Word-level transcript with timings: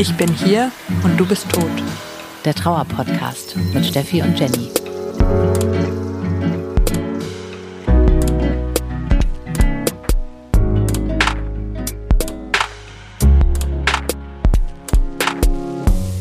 Ich 0.00 0.16
bin 0.16 0.32
hier 0.32 0.70
und 1.02 1.18
du 1.18 1.26
bist 1.26 1.50
tot. 1.50 1.64
Der 2.44 2.54
Trauer-Podcast 2.54 3.56
mit 3.74 3.84
Steffi 3.84 4.22
und 4.22 4.38
Jenny. 4.38 4.70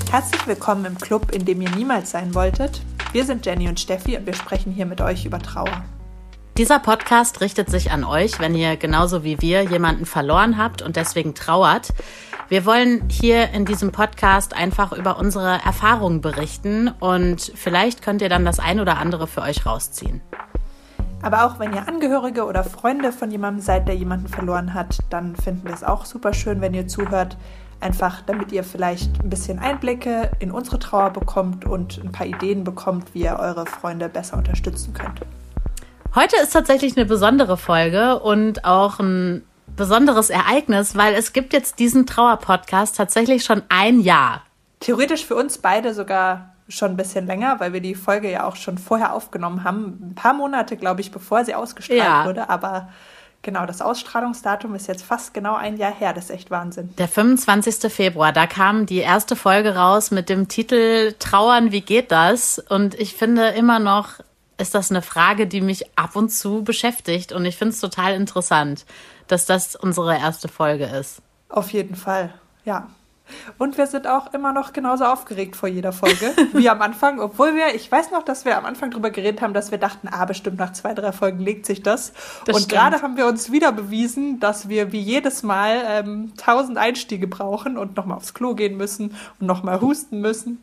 Herzlich 0.09 0.47
willkommen 0.47 0.85
im 0.85 0.97
Club, 0.97 1.31
in 1.31 1.45
dem 1.45 1.61
ihr 1.61 1.69
niemals 1.69 2.09
sein 2.09 2.33
wolltet. 2.33 2.81
Wir 3.11 3.25
sind 3.25 3.45
Jenny 3.45 3.67
und 3.69 3.79
Steffi 3.79 4.17
und 4.17 4.25
wir 4.25 4.33
sprechen 4.33 4.71
hier 4.71 4.87
mit 4.87 5.01
euch 5.01 5.23
über 5.23 5.37
Trauer. 5.37 5.85
Dieser 6.57 6.79
Podcast 6.79 7.41
richtet 7.41 7.69
sich 7.69 7.91
an 7.91 8.03
euch, 8.03 8.39
wenn 8.39 8.55
ihr 8.55 8.77
genauso 8.77 9.23
wie 9.23 9.39
wir 9.41 9.61
jemanden 9.61 10.07
verloren 10.07 10.57
habt 10.57 10.81
und 10.81 10.95
deswegen 10.95 11.35
trauert. 11.35 11.93
Wir 12.49 12.65
wollen 12.65 13.07
hier 13.11 13.51
in 13.51 13.63
diesem 13.63 13.91
Podcast 13.91 14.55
einfach 14.55 14.91
über 14.91 15.19
unsere 15.19 15.59
Erfahrungen 15.63 16.19
berichten 16.19 16.87
und 16.99 17.51
vielleicht 17.53 18.01
könnt 18.01 18.23
ihr 18.23 18.29
dann 18.29 18.43
das 18.43 18.57
ein 18.59 18.79
oder 18.79 18.97
andere 18.97 19.27
für 19.27 19.43
euch 19.43 19.67
rausziehen. 19.67 20.21
Aber 21.21 21.45
auch 21.45 21.59
wenn 21.59 21.73
ihr 21.73 21.87
Angehörige 21.87 22.45
oder 22.45 22.63
Freunde 22.63 23.11
von 23.11 23.29
jemandem 23.29 23.61
seid, 23.61 23.87
der 23.87 23.95
jemanden 23.95 24.27
verloren 24.27 24.73
hat, 24.73 24.97
dann 25.11 25.35
finden 25.35 25.67
wir 25.67 25.75
es 25.75 25.83
auch 25.83 26.05
super 26.05 26.33
schön, 26.33 26.59
wenn 26.59 26.73
ihr 26.73 26.87
zuhört. 26.87 27.37
Einfach 27.81 28.23
damit 28.25 28.51
ihr 28.51 28.63
vielleicht 28.63 29.23
ein 29.23 29.29
bisschen 29.29 29.59
Einblicke 29.59 30.31
in 30.39 30.49
unsere 30.49 30.79
Trauer 30.79 31.11
bekommt 31.11 31.65
und 31.65 32.03
ein 32.03 32.11
paar 32.11 32.25
Ideen 32.25 32.63
bekommt, 32.63 33.13
wie 33.13 33.25
ihr 33.25 33.37
eure 33.37 33.67
Freunde 33.67 34.09
besser 34.09 34.37
unterstützen 34.37 34.95
könnt. 34.95 35.21
Heute 36.15 36.35
ist 36.41 36.53
tatsächlich 36.53 36.97
eine 36.97 37.05
besondere 37.05 37.57
Folge 37.57 38.19
und 38.19 38.65
auch 38.65 38.99
ein 38.99 39.43
besonderes 39.75 40.29
Ereignis, 40.29 40.95
weil 40.95 41.13
es 41.13 41.33
gibt 41.33 41.53
jetzt 41.53 41.79
diesen 41.79 42.05
Trauer-Podcast 42.05 42.95
tatsächlich 42.95 43.43
schon 43.43 43.61
ein 43.69 43.99
Jahr. 43.99 44.41
Theoretisch 44.79 45.25
für 45.25 45.35
uns 45.35 45.57
beide 45.59 45.93
sogar 45.93 46.55
schon 46.69 46.91
ein 46.91 46.97
bisschen 46.97 47.27
länger, 47.27 47.59
weil 47.59 47.73
wir 47.73 47.81
die 47.81 47.95
Folge 47.95 48.29
ja 48.29 48.45
auch 48.45 48.55
schon 48.55 48.77
vorher 48.77 49.13
aufgenommen 49.13 49.63
haben. 49.63 50.11
Ein 50.11 50.15
paar 50.15 50.33
Monate, 50.33 50.77
glaube 50.77 51.01
ich, 51.01 51.11
bevor 51.11 51.45
sie 51.45 51.55
ausgestrahlt 51.55 51.99
ja. 51.99 52.25
wurde. 52.25 52.49
Aber 52.49 52.89
genau, 53.41 53.65
das 53.65 53.81
Ausstrahlungsdatum 53.81 54.75
ist 54.75 54.87
jetzt 54.87 55.03
fast 55.03 55.33
genau 55.33 55.55
ein 55.55 55.77
Jahr 55.77 55.93
her. 55.93 56.13
Das 56.13 56.25
ist 56.25 56.31
echt 56.31 56.51
Wahnsinn. 56.51 56.93
Der 56.97 57.07
25. 57.07 57.91
Februar, 57.91 58.33
da 58.33 58.47
kam 58.47 58.85
die 58.85 58.97
erste 58.97 59.35
Folge 59.35 59.75
raus 59.75 60.11
mit 60.11 60.29
dem 60.29 60.47
Titel 60.47 61.13
Trauern, 61.19 61.71
wie 61.71 61.81
geht 61.81 62.11
das? 62.11 62.59
Und 62.59 62.95
ich 62.95 63.13
finde 63.13 63.49
immer 63.49 63.79
noch, 63.79 64.19
ist 64.57 64.75
das 64.75 64.91
eine 64.91 65.01
Frage, 65.01 65.47
die 65.47 65.61
mich 65.61 65.97
ab 65.97 66.15
und 66.15 66.29
zu 66.29 66.63
beschäftigt. 66.63 67.31
Und 67.31 67.45
ich 67.45 67.57
finde 67.57 67.73
es 67.73 67.79
total 67.79 68.13
interessant, 68.13 68.85
dass 69.27 69.45
das 69.45 69.75
unsere 69.75 70.17
erste 70.17 70.47
Folge 70.47 70.85
ist. 70.85 71.21
Auf 71.49 71.71
jeden 71.71 71.95
Fall, 71.95 72.33
ja. 72.65 72.87
Und 73.57 73.77
wir 73.77 73.87
sind 73.87 74.07
auch 74.07 74.33
immer 74.33 74.53
noch 74.53 74.73
genauso 74.73 75.03
aufgeregt 75.05 75.55
vor 75.55 75.67
jeder 75.67 75.91
Folge 75.91 76.33
wie 76.53 76.69
am 76.69 76.81
Anfang, 76.81 77.19
obwohl 77.19 77.55
wir, 77.55 77.75
ich 77.75 77.91
weiß 77.91 78.11
noch, 78.11 78.23
dass 78.23 78.45
wir 78.45 78.57
am 78.57 78.65
Anfang 78.65 78.91
darüber 78.91 79.09
geredet 79.09 79.41
haben, 79.41 79.53
dass 79.53 79.71
wir 79.71 79.77
dachten, 79.77 80.07
ah, 80.09 80.25
bestimmt 80.25 80.57
nach 80.57 80.73
zwei, 80.73 80.93
drei 80.93 81.11
Folgen 81.11 81.39
legt 81.39 81.65
sich 81.65 81.83
das. 81.83 82.13
das 82.45 82.55
und 82.55 82.69
gerade 82.69 83.01
haben 83.01 83.17
wir 83.17 83.27
uns 83.27 83.51
wieder 83.51 83.71
bewiesen, 83.71 84.39
dass 84.39 84.69
wir 84.69 84.91
wie 84.91 85.01
jedes 85.01 85.43
Mal 85.43 85.83
ähm, 85.87 86.33
tausend 86.37 86.77
Einstiege 86.77 87.27
brauchen 87.27 87.77
und 87.77 87.97
nochmal 87.97 88.17
aufs 88.17 88.33
Klo 88.33 88.55
gehen 88.55 88.77
müssen 88.77 89.15
und 89.39 89.47
nochmal 89.47 89.81
husten 89.81 90.21
müssen. 90.21 90.61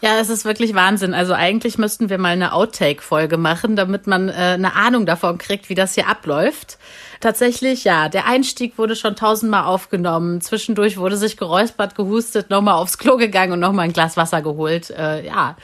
Ja, 0.00 0.20
es 0.20 0.28
ist 0.28 0.44
wirklich 0.44 0.74
Wahnsinn. 0.74 1.12
Also 1.12 1.32
eigentlich 1.32 1.76
müssten 1.76 2.08
wir 2.08 2.18
mal 2.18 2.28
eine 2.28 2.52
Outtake-Folge 2.52 3.36
machen, 3.36 3.74
damit 3.74 4.06
man 4.06 4.28
äh, 4.28 4.32
eine 4.32 4.76
Ahnung 4.76 5.06
davon 5.06 5.38
kriegt, 5.38 5.68
wie 5.68 5.74
das 5.74 5.94
hier 5.94 6.08
abläuft. 6.08 6.78
Tatsächlich, 7.20 7.82
ja, 7.82 8.08
der 8.08 8.26
Einstieg 8.26 8.78
wurde 8.78 8.94
schon 8.94 9.16
tausendmal 9.16 9.64
aufgenommen. 9.64 10.40
Zwischendurch 10.40 10.98
wurde 10.98 11.16
sich 11.16 11.36
geräuspert, 11.36 11.96
gehustet, 11.96 12.48
nochmal 12.48 12.74
aufs 12.74 12.98
Klo 12.98 13.16
gegangen 13.16 13.54
und 13.54 13.60
nochmal 13.60 13.86
ein 13.86 13.92
Glas 13.92 14.16
Wasser 14.16 14.40
geholt. 14.40 14.90
Äh, 14.90 15.26
ja, 15.26 15.56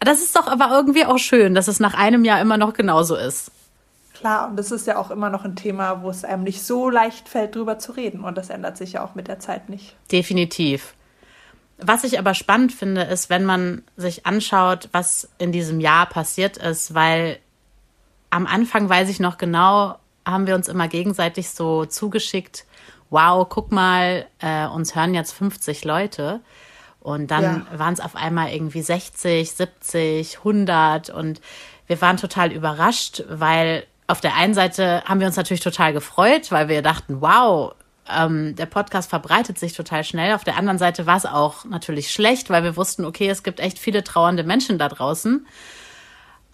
das 0.00 0.20
ist 0.20 0.36
doch 0.36 0.46
aber 0.46 0.68
irgendwie 0.70 1.06
auch 1.06 1.18
schön, 1.18 1.54
dass 1.54 1.66
es 1.66 1.80
nach 1.80 1.94
einem 1.94 2.24
Jahr 2.26 2.42
immer 2.42 2.58
noch 2.58 2.74
genauso 2.74 3.16
ist. 3.16 3.50
Klar, 4.12 4.48
und 4.48 4.56
das 4.56 4.70
ist 4.72 4.86
ja 4.86 4.98
auch 4.98 5.10
immer 5.10 5.30
noch 5.30 5.44
ein 5.44 5.56
Thema, 5.56 6.02
wo 6.02 6.10
es 6.10 6.24
einem 6.24 6.44
nicht 6.44 6.62
so 6.62 6.90
leicht 6.90 7.30
fällt, 7.30 7.54
drüber 7.56 7.78
zu 7.78 7.92
reden. 7.92 8.24
Und 8.24 8.36
das 8.36 8.50
ändert 8.50 8.76
sich 8.76 8.92
ja 8.92 9.04
auch 9.04 9.14
mit 9.14 9.28
der 9.28 9.38
Zeit 9.40 9.70
nicht. 9.70 9.96
Definitiv. 10.12 10.94
Was 11.78 12.04
ich 12.04 12.18
aber 12.18 12.34
spannend 12.34 12.72
finde, 12.72 13.02
ist, 13.02 13.30
wenn 13.30 13.44
man 13.44 13.82
sich 13.96 14.26
anschaut, 14.26 14.88
was 14.92 15.28
in 15.38 15.52
diesem 15.52 15.80
Jahr 15.80 16.06
passiert 16.06 16.56
ist, 16.56 16.94
weil 16.94 17.38
am 18.30 18.46
Anfang 18.46 18.88
weiß 18.88 19.08
ich 19.08 19.20
noch 19.20 19.38
genau, 19.38 19.98
haben 20.26 20.46
wir 20.46 20.54
uns 20.54 20.68
immer 20.68 20.88
gegenseitig 20.88 21.50
so 21.50 21.84
zugeschickt, 21.84 22.64
wow, 23.10 23.46
guck 23.48 23.70
mal, 23.72 24.26
äh, 24.40 24.66
uns 24.66 24.94
hören 24.94 25.14
jetzt 25.14 25.32
50 25.32 25.84
Leute. 25.84 26.40
Und 27.00 27.30
dann 27.30 27.66
ja. 27.70 27.78
waren 27.78 27.92
es 27.92 28.00
auf 28.00 28.16
einmal 28.16 28.50
irgendwie 28.50 28.80
60, 28.82 29.52
70, 29.52 30.38
100 30.38 31.10
und 31.10 31.40
wir 31.86 32.00
waren 32.00 32.16
total 32.16 32.50
überrascht, 32.50 33.22
weil 33.28 33.84
auf 34.06 34.20
der 34.20 34.34
einen 34.36 34.54
Seite 34.54 35.02
haben 35.04 35.20
wir 35.20 35.26
uns 35.26 35.36
natürlich 35.36 35.62
total 35.62 35.92
gefreut, 35.92 36.50
weil 36.50 36.68
wir 36.68 36.82
dachten, 36.82 37.20
wow, 37.20 37.74
ähm, 38.10 38.54
der 38.56 38.66
Podcast 38.66 39.10
verbreitet 39.10 39.58
sich 39.58 39.72
total 39.72 40.04
schnell. 40.04 40.34
Auf 40.34 40.44
der 40.44 40.56
anderen 40.56 40.78
Seite 40.78 41.06
war 41.06 41.16
es 41.16 41.26
auch 41.26 41.64
natürlich 41.64 42.12
schlecht, 42.12 42.50
weil 42.50 42.62
wir 42.62 42.76
wussten, 42.76 43.04
okay, 43.04 43.28
es 43.28 43.42
gibt 43.42 43.60
echt 43.60 43.78
viele 43.78 44.04
trauernde 44.04 44.44
Menschen 44.44 44.78
da 44.78 44.88
draußen. 44.88 45.46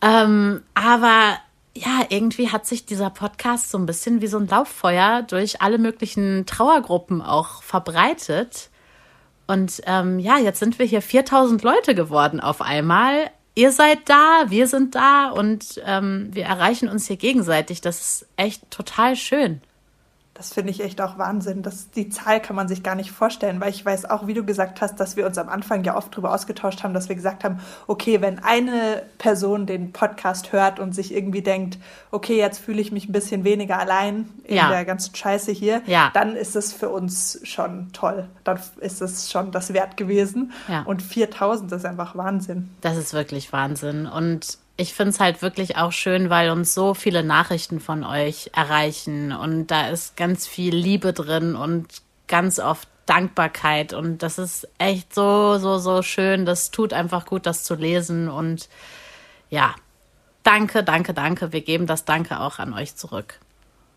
Ähm, 0.02 0.62
aber 0.74 1.38
ja, 1.74 2.04
irgendwie 2.08 2.50
hat 2.50 2.66
sich 2.66 2.86
dieser 2.86 3.10
Podcast 3.10 3.70
so 3.70 3.78
ein 3.78 3.86
bisschen 3.86 4.20
wie 4.20 4.26
so 4.26 4.38
ein 4.38 4.48
Lauffeuer 4.48 5.22
durch 5.22 5.62
alle 5.62 5.78
möglichen 5.78 6.46
Trauergruppen 6.46 7.22
auch 7.22 7.62
verbreitet. 7.62 8.70
Und 9.46 9.82
ähm, 9.86 10.18
ja, 10.18 10.38
jetzt 10.38 10.60
sind 10.60 10.78
wir 10.78 10.86
hier 10.86 11.02
4000 11.02 11.62
Leute 11.62 11.94
geworden 11.94 12.40
auf 12.40 12.60
einmal. 12.60 13.30
Ihr 13.56 13.72
seid 13.72 14.08
da, 14.08 14.44
wir 14.48 14.68
sind 14.68 14.94
da 14.94 15.30
und 15.30 15.80
ähm, 15.84 16.28
wir 16.32 16.44
erreichen 16.44 16.88
uns 16.88 17.08
hier 17.08 17.16
gegenseitig. 17.16 17.80
Das 17.80 18.00
ist 18.00 18.28
echt 18.36 18.70
total 18.70 19.16
schön. 19.16 19.60
Das 20.40 20.54
finde 20.54 20.70
ich 20.70 20.82
echt 20.82 21.02
auch 21.02 21.18
Wahnsinn. 21.18 21.60
Das, 21.60 21.90
die 21.90 22.08
Zahl 22.08 22.40
kann 22.40 22.56
man 22.56 22.66
sich 22.66 22.82
gar 22.82 22.94
nicht 22.94 23.10
vorstellen, 23.10 23.60
weil 23.60 23.68
ich 23.68 23.84
weiß 23.84 24.08
auch, 24.08 24.26
wie 24.26 24.32
du 24.32 24.42
gesagt 24.42 24.80
hast, 24.80 24.98
dass 24.98 25.14
wir 25.14 25.26
uns 25.26 25.36
am 25.36 25.50
Anfang 25.50 25.84
ja 25.84 25.98
oft 25.98 26.14
darüber 26.14 26.32
ausgetauscht 26.32 26.82
haben, 26.82 26.94
dass 26.94 27.10
wir 27.10 27.14
gesagt 27.14 27.44
haben, 27.44 27.60
okay, 27.86 28.22
wenn 28.22 28.38
eine 28.38 29.02
Person 29.18 29.66
den 29.66 29.92
Podcast 29.92 30.52
hört 30.52 30.80
und 30.80 30.94
sich 30.94 31.12
irgendwie 31.14 31.42
denkt, 31.42 31.76
okay, 32.10 32.38
jetzt 32.38 32.56
fühle 32.58 32.80
ich 32.80 32.90
mich 32.90 33.06
ein 33.06 33.12
bisschen 33.12 33.44
weniger 33.44 33.78
allein 33.78 34.30
in 34.44 34.56
ja. 34.56 34.70
der 34.70 34.86
ganzen 34.86 35.14
Scheiße 35.14 35.52
hier, 35.52 35.82
ja. 35.84 36.10
dann 36.14 36.34
ist 36.34 36.56
es 36.56 36.72
für 36.72 36.88
uns 36.88 37.38
schon 37.42 37.92
toll. 37.92 38.26
Dann 38.42 38.58
ist 38.80 39.02
es 39.02 39.30
schon 39.30 39.52
das 39.52 39.74
wert 39.74 39.98
gewesen. 39.98 40.52
Ja. 40.68 40.84
Und 40.84 41.02
4000 41.02 41.70
ist 41.72 41.84
einfach 41.84 42.16
Wahnsinn. 42.16 42.70
Das 42.80 42.96
ist 42.96 43.12
wirklich 43.12 43.52
Wahnsinn. 43.52 44.06
Und 44.06 44.56
ich 44.80 44.94
finde 44.94 45.10
es 45.10 45.20
halt 45.20 45.42
wirklich 45.42 45.76
auch 45.76 45.92
schön, 45.92 46.30
weil 46.30 46.50
uns 46.50 46.72
so 46.72 46.94
viele 46.94 47.22
Nachrichten 47.22 47.80
von 47.80 48.02
euch 48.02 48.50
erreichen 48.54 49.30
und 49.30 49.66
da 49.66 49.88
ist 49.88 50.16
ganz 50.16 50.46
viel 50.46 50.74
Liebe 50.74 51.12
drin 51.12 51.54
und 51.54 51.86
ganz 52.28 52.58
oft 52.58 52.88
Dankbarkeit 53.04 53.92
und 53.92 54.22
das 54.22 54.38
ist 54.38 54.66
echt 54.78 55.14
so, 55.14 55.58
so, 55.58 55.76
so 55.76 56.00
schön. 56.00 56.46
Das 56.46 56.70
tut 56.70 56.94
einfach 56.94 57.26
gut, 57.26 57.44
das 57.44 57.62
zu 57.62 57.74
lesen 57.74 58.28
und 58.28 58.70
ja, 59.50 59.74
danke, 60.44 60.82
danke, 60.82 61.12
danke. 61.12 61.52
Wir 61.52 61.60
geben 61.60 61.86
das 61.86 62.06
Danke 62.06 62.40
auch 62.40 62.58
an 62.58 62.72
euch 62.72 62.96
zurück. 62.96 63.38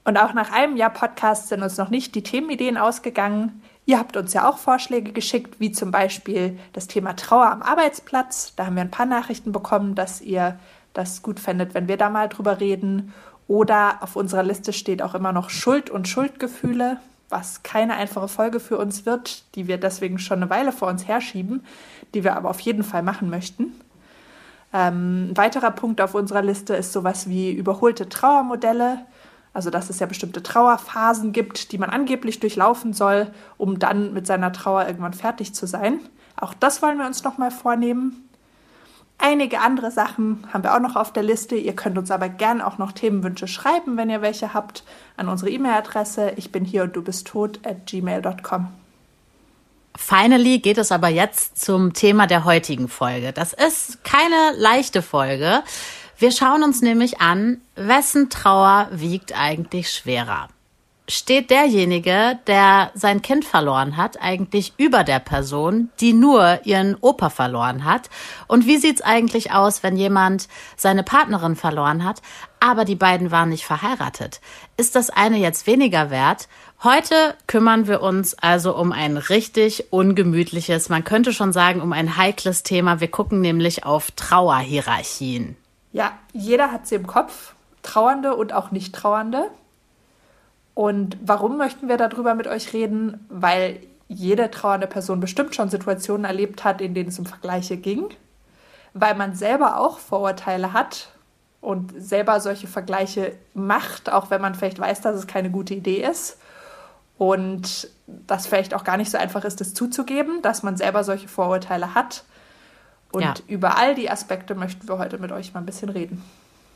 Und 0.03 0.17
auch 0.17 0.33
nach 0.33 0.51
einem 0.51 0.75
Jahr 0.75 0.89
Podcast 0.89 1.47
sind 1.47 1.63
uns 1.63 1.77
noch 1.77 1.89
nicht 1.89 2.13
die 2.13 2.23
Themenideen 2.23 2.75
ausgegangen. 2.77 3.61
Ihr 3.85 3.99
habt 3.99 4.15
uns 4.15 4.33
ja 4.33 4.49
auch 4.49 4.57
Vorschläge 4.57 5.11
geschickt, 5.11 5.59
wie 5.59 5.71
zum 5.71 5.91
Beispiel 5.91 6.57
das 6.71 6.87
Thema 6.87 7.15
Trauer 7.15 7.51
am 7.51 7.61
Arbeitsplatz. 7.61 8.53
Da 8.55 8.65
haben 8.65 8.75
wir 8.75 8.81
ein 8.81 8.91
paar 8.91 9.05
Nachrichten 9.05 9.51
bekommen, 9.51 9.95
dass 9.95 10.21
ihr 10.21 10.57
das 10.93 11.21
gut 11.21 11.39
fändet, 11.39 11.73
wenn 11.73 11.87
wir 11.87 11.97
da 11.97 12.09
mal 12.09 12.29
drüber 12.29 12.59
reden. 12.59 13.13
Oder 13.47 13.97
auf 14.01 14.15
unserer 14.15 14.43
Liste 14.43 14.71
steht 14.71 15.01
auch 15.01 15.15
immer 15.15 15.33
noch 15.33 15.49
Schuld 15.49 15.89
und 15.89 16.07
Schuldgefühle, 16.07 16.97
was 17.27 17.63
keine 17.63 17.95
einfache 17.95 18.29
Folge 18.29 18.61
für 18.61 18.77
uns 18.77 19.05
wird, 19.05 19.43
die 19.55 19.67
wir 19.67 19.77
deswegen 19.77 20.17
schon 20.17 20.41
eine 20.41 20.49
Weile 20.49 20.71
vor 20.71 20.87
uns 20.87 21.07
herschieben, 21.07 21.65
die 22.13 22.23
wir 22.23 22.37
aber 22.37 22.49
auf 22.49 22.61
jeden 22.61 22.83
Fall 22.83 23.03
machen 23.03 23.29
möchten. 23.29 23.73
Ähm, 24.71 25.31
ein 25.31 25.37
weiterer 25.37 25.71
Punkt 25.71 25.99
auf 25.99 26.15
unserer 26.15 26.41
Liste 26.41 26.73
ist 26.75 26.93
sowas 26.93 27.27
wie 27.27 27.51
überholte 27.51 28.07
Trauermodelle. 28.07 29.05
Also, 29.53 29.69
dass 29.69 29.89
es 29.89 29.99
ja 29.99 30.07
bestimmte 30.07 30.41
Trauerphasen 30.41 31.31
gibt, 31.31 31.71
die 31.71 31.77
man 31.77 31.91
angeblich 31.91 32.39
durchlaufen 32.39 32.93
soll, 32.93 33.31
um 33.57 33.77
dann 33.77 34.13
mit 34.13 34.25
seiner 34.25 34.51
Trauer 34.51 34.87
irgendwann 34.87 35.13
fertig 35.13 35.53
zu 35.53 35.67
sein. 35.67 35.99
Auch 36.35 36.53
das 36.53 36.81
wollen 36.81 36.97
wir 36.97 37.05
uns 37.05 37.23
nochmal 37.23 37.51
vornehmen. 37.51 38.27
Einige 39.19 39.59
andere 39.61 39.91
Sachen 39.91 40.45
haben 40.51 40.63
wir 40.63 40.75
auch 40.75 40.79
noch 40.79 40.95
auf 40.95 41.13
der 41.13 41.23
Liste. 41.23 41.55
Ihr 41.55 41.75
könnt 41.75 41.97
uns 41.97 42.11
aber 42.11 42.29
gern 42.29 42.61
auch 42.61 42.77
noch 42.77 42.91
Themenwünsche 42.91 43.47
schreiben, 43.47 43.95
wenn 43.95 44.09
ihr 44.09 44.21
welche 44.21 44.53
habt, 44.53 44.83
an 45.17 45.29
unsere 45.29 45.51
E-Mail-Adresse 45.51 46.33
ich 46.35 46.51
bin 46.51 46.65
hier 46.65 46.83
und 46.83 46.95
du 46.95 47.03
bist 47.03 47.27
tot 47.27 47.59
at 47.65 47.85
gmail.com. 47.85 48.67
Finally 49.95 50.59
geht 50.59 50.79
es 50.79 50.91
aber 50.91 51.07
jetzt 51.07 51.63
zum 51.63 51.93
Thema 51.93 52.25
der 52.25 52.45
heutigen 52.45 52.87
Folge. 52.87 53.31
Das 53.31 53.53
ist 53.53 54.03
keine 54.03 54.57
leichte 54.57 55.03
Folge. 55.03 55.63
Wir 56.23 56.31
schauen 56.31 56.63
uns 56.63 56.81
nämlich 56.81 57.19
an, 57.19 57.59
wessen 57.75 58.29
Trauer 58.29 58.87
wiegt 58.93 59.37
eigentlich 59.37 59.91
schwerer 59.91 60.47
steht 61.07 61.49
derjenige, 61.49 62.39
der 62.47 62.91
sein 62.93 63.21
Kind 63.21 63.43
verloren 63.45 63.97
hat, 63.97 64.21
eigentlich 64.21 64.73
über 64.77 65.03
der 65.03 65.19
Person, 65.19 65.89
die 65.99 66.13
nur 66.13 66.61
ihren 66.63 66.95
Opa 66.95 67.29
verloren 67.29 67.83
hat? 67.83 68.09
Und 68.47 68.65
wie 68.65 68.77
sieht's 68.77 69.01
eigentlich 69.01 69.51
aus, 69.51 69.83
wenn 69.83 69.97
jemand 69.97 70.47
seine 70.77 71.03
Partnerin 71.03 71.55
verloren 71.55 72.03
hat, 72.03 72.21
aber 72.59 72.85
die 72.85 72.95
beiden 72.95 73.31
waren 73.31 73.49
nicht 73.49 73.65
verheiratet? 73.65 74.39
Ist 74.77 74.95
das 74.95 75.09
eine 75.09 75.37
jetzt 75.37 75.67
weniger 75.67 76.09
wert? 76.09 76.47
Heute 76.83 77.35
kümmern 77.47 77.87
wir 77.87 78.01
uns 78.01 78.33
also 78.35 78.75
um 78.75 78.91
ein 78.91 79.17
richtig 79.17 79.91
ungemütliches, 79.91 80.89
man 80.89 81.03
könnte 81.03 81.33
schon 81.33 81.53
sagen, 81.53 81.81
um 81.81 81.93
ein 81.93 82.17
heikles 82.17 82.63
Thema. 82.63 82.99
Wir 82.99 83.09
gucken 83.09 83.41
nämlich 83.41 83.85
auf 83.85 84.11
Trauerhierarchien. 84.11 85.57
Ja, 85.93 86.11
jeder 86.33 86.71
hat 86.71 86.87
sie 86.87 86.95
im 86.95 87.07
Kopf, 87.07 87.53
Trauernde 87.83 88.35
und 88.35 88.51
auch 88.51 88.71
Nicht-Trauernde. 88.71 89.49
Und 90.73 91.17
warum 91.21 91.57
möchten 91.57 91.87
wir 91.87 91.97
darüber 91.97 92.33
mit 92.33 92.47
euch 92.47 92.73
reden? 92.73 93.25
Weil 93.29 93.79
jede 94.07 94.49
trauernde 94.51 94.87
Person 94.87 95.19
bestimmt 95.19 95.55
schon 95.55 95.69
Situationen 95.69 96.25
erlebt 96.25 96.63
hat, 96.63 96.81
in 96.81 96.93
denen 96.93 97.09
es 97.09 97.19
um 97.19 97.25
Vergleiche 97.25 97.77
ging, 97.77 98.09
weil 98.93 99.15
man 99.15 99.35
selber 99.35 99.79
auch 99.79 99.99
Vorurteile 99.99 100.73
hat 100.73 101.09
und 101.61 101.93
selber 101.97 102.39
solche 102.39 102.67
Vergleiche 102.67 103.35
macht, 103.53 104.11
auch 104.11 104.29
wenn 104.29 104.41
man 104.41 104.55
vielleicht 104.55 104.79
weiß, 104.79 105.01
dass 105.01 105.15
es 105.15 105.27
keine 105.27 105.49
gute 105.49 105.73
Idee 105.73 106.03
ist. 106.03 106.37
Und 107.17 107.87
das 108.07 108.47
vielleicht 108.47 108.73
auch 108.73 108.83
gar 108.83 108.97
nicht 108.97 109.11
so 109.11 109.17
einfach 109.17 109.45
ist, 109.45 109.61
das 109.61 109.73
zuzugeben, 109.73 110.41
dass 110.41 110.63
man 110.63 110.75
selber 110.75 111.03
solche 111.03 111.27
Vorurteile 111.27 111.93
hat. 111.93 112.23
Und 113.13 113.21
ja. 113.21 113.33
über 113.47 113.77
all 113.77 113.95
die 113.95 114.09
Aspekte 114.09 114.55
möchten 114.55 114.87
wir 114.87 114.97
heute 114.97 115.17
mit 115.17 115.31
euch 115.31 115.53
mal 115.53 115.61
ein 115.61 115.65
bisschen 115.65 115.89
reden 115.89 116.21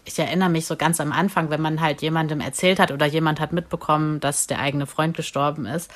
ich 0.08 0.18
erinnere 0.18 0.50
mich 0.50 0.66
so 0.66 0.76
ganz 0.76 1.00
am 1.00 1.12
Anfang, 1.12 1.50
wenn 1.50 1.62
man 1.62 1.82
halt 1.82 2.02
jemandem 2.02 2.40
erzählt 2.40 2.80
hat 2.80 2.92
oder 2.92 3.06
jemand 3.06 3.40
hat 3.40 3.52
mitbekommen, 3.52 4.20
dass 4.20 4.48
der 4.48 4.60
eigene 4.60 4.88
Freund 4.88 5.16
gestorben 5.16 5.66
ist, 5.66 5.92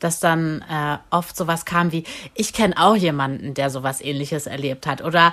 dass 0.00 0.18
dann 0.20 0.64
äh, 0.68 0.98
oft 1.10 1.36
sowas 1.36 1.64
kam 1.64 1.92
wie, 1.92 2.04
ich 2.34 2.52
kenne 2.52 2.74
auch 2.76 2.96
jemanden, 2.96 3.54
der 3.54 3.70
sowas 3.70 4.00
ähnliches 4.00 4.46
erlebt 4.46 4.86
hat. 4.86 5.02
Oder 5.02 5.32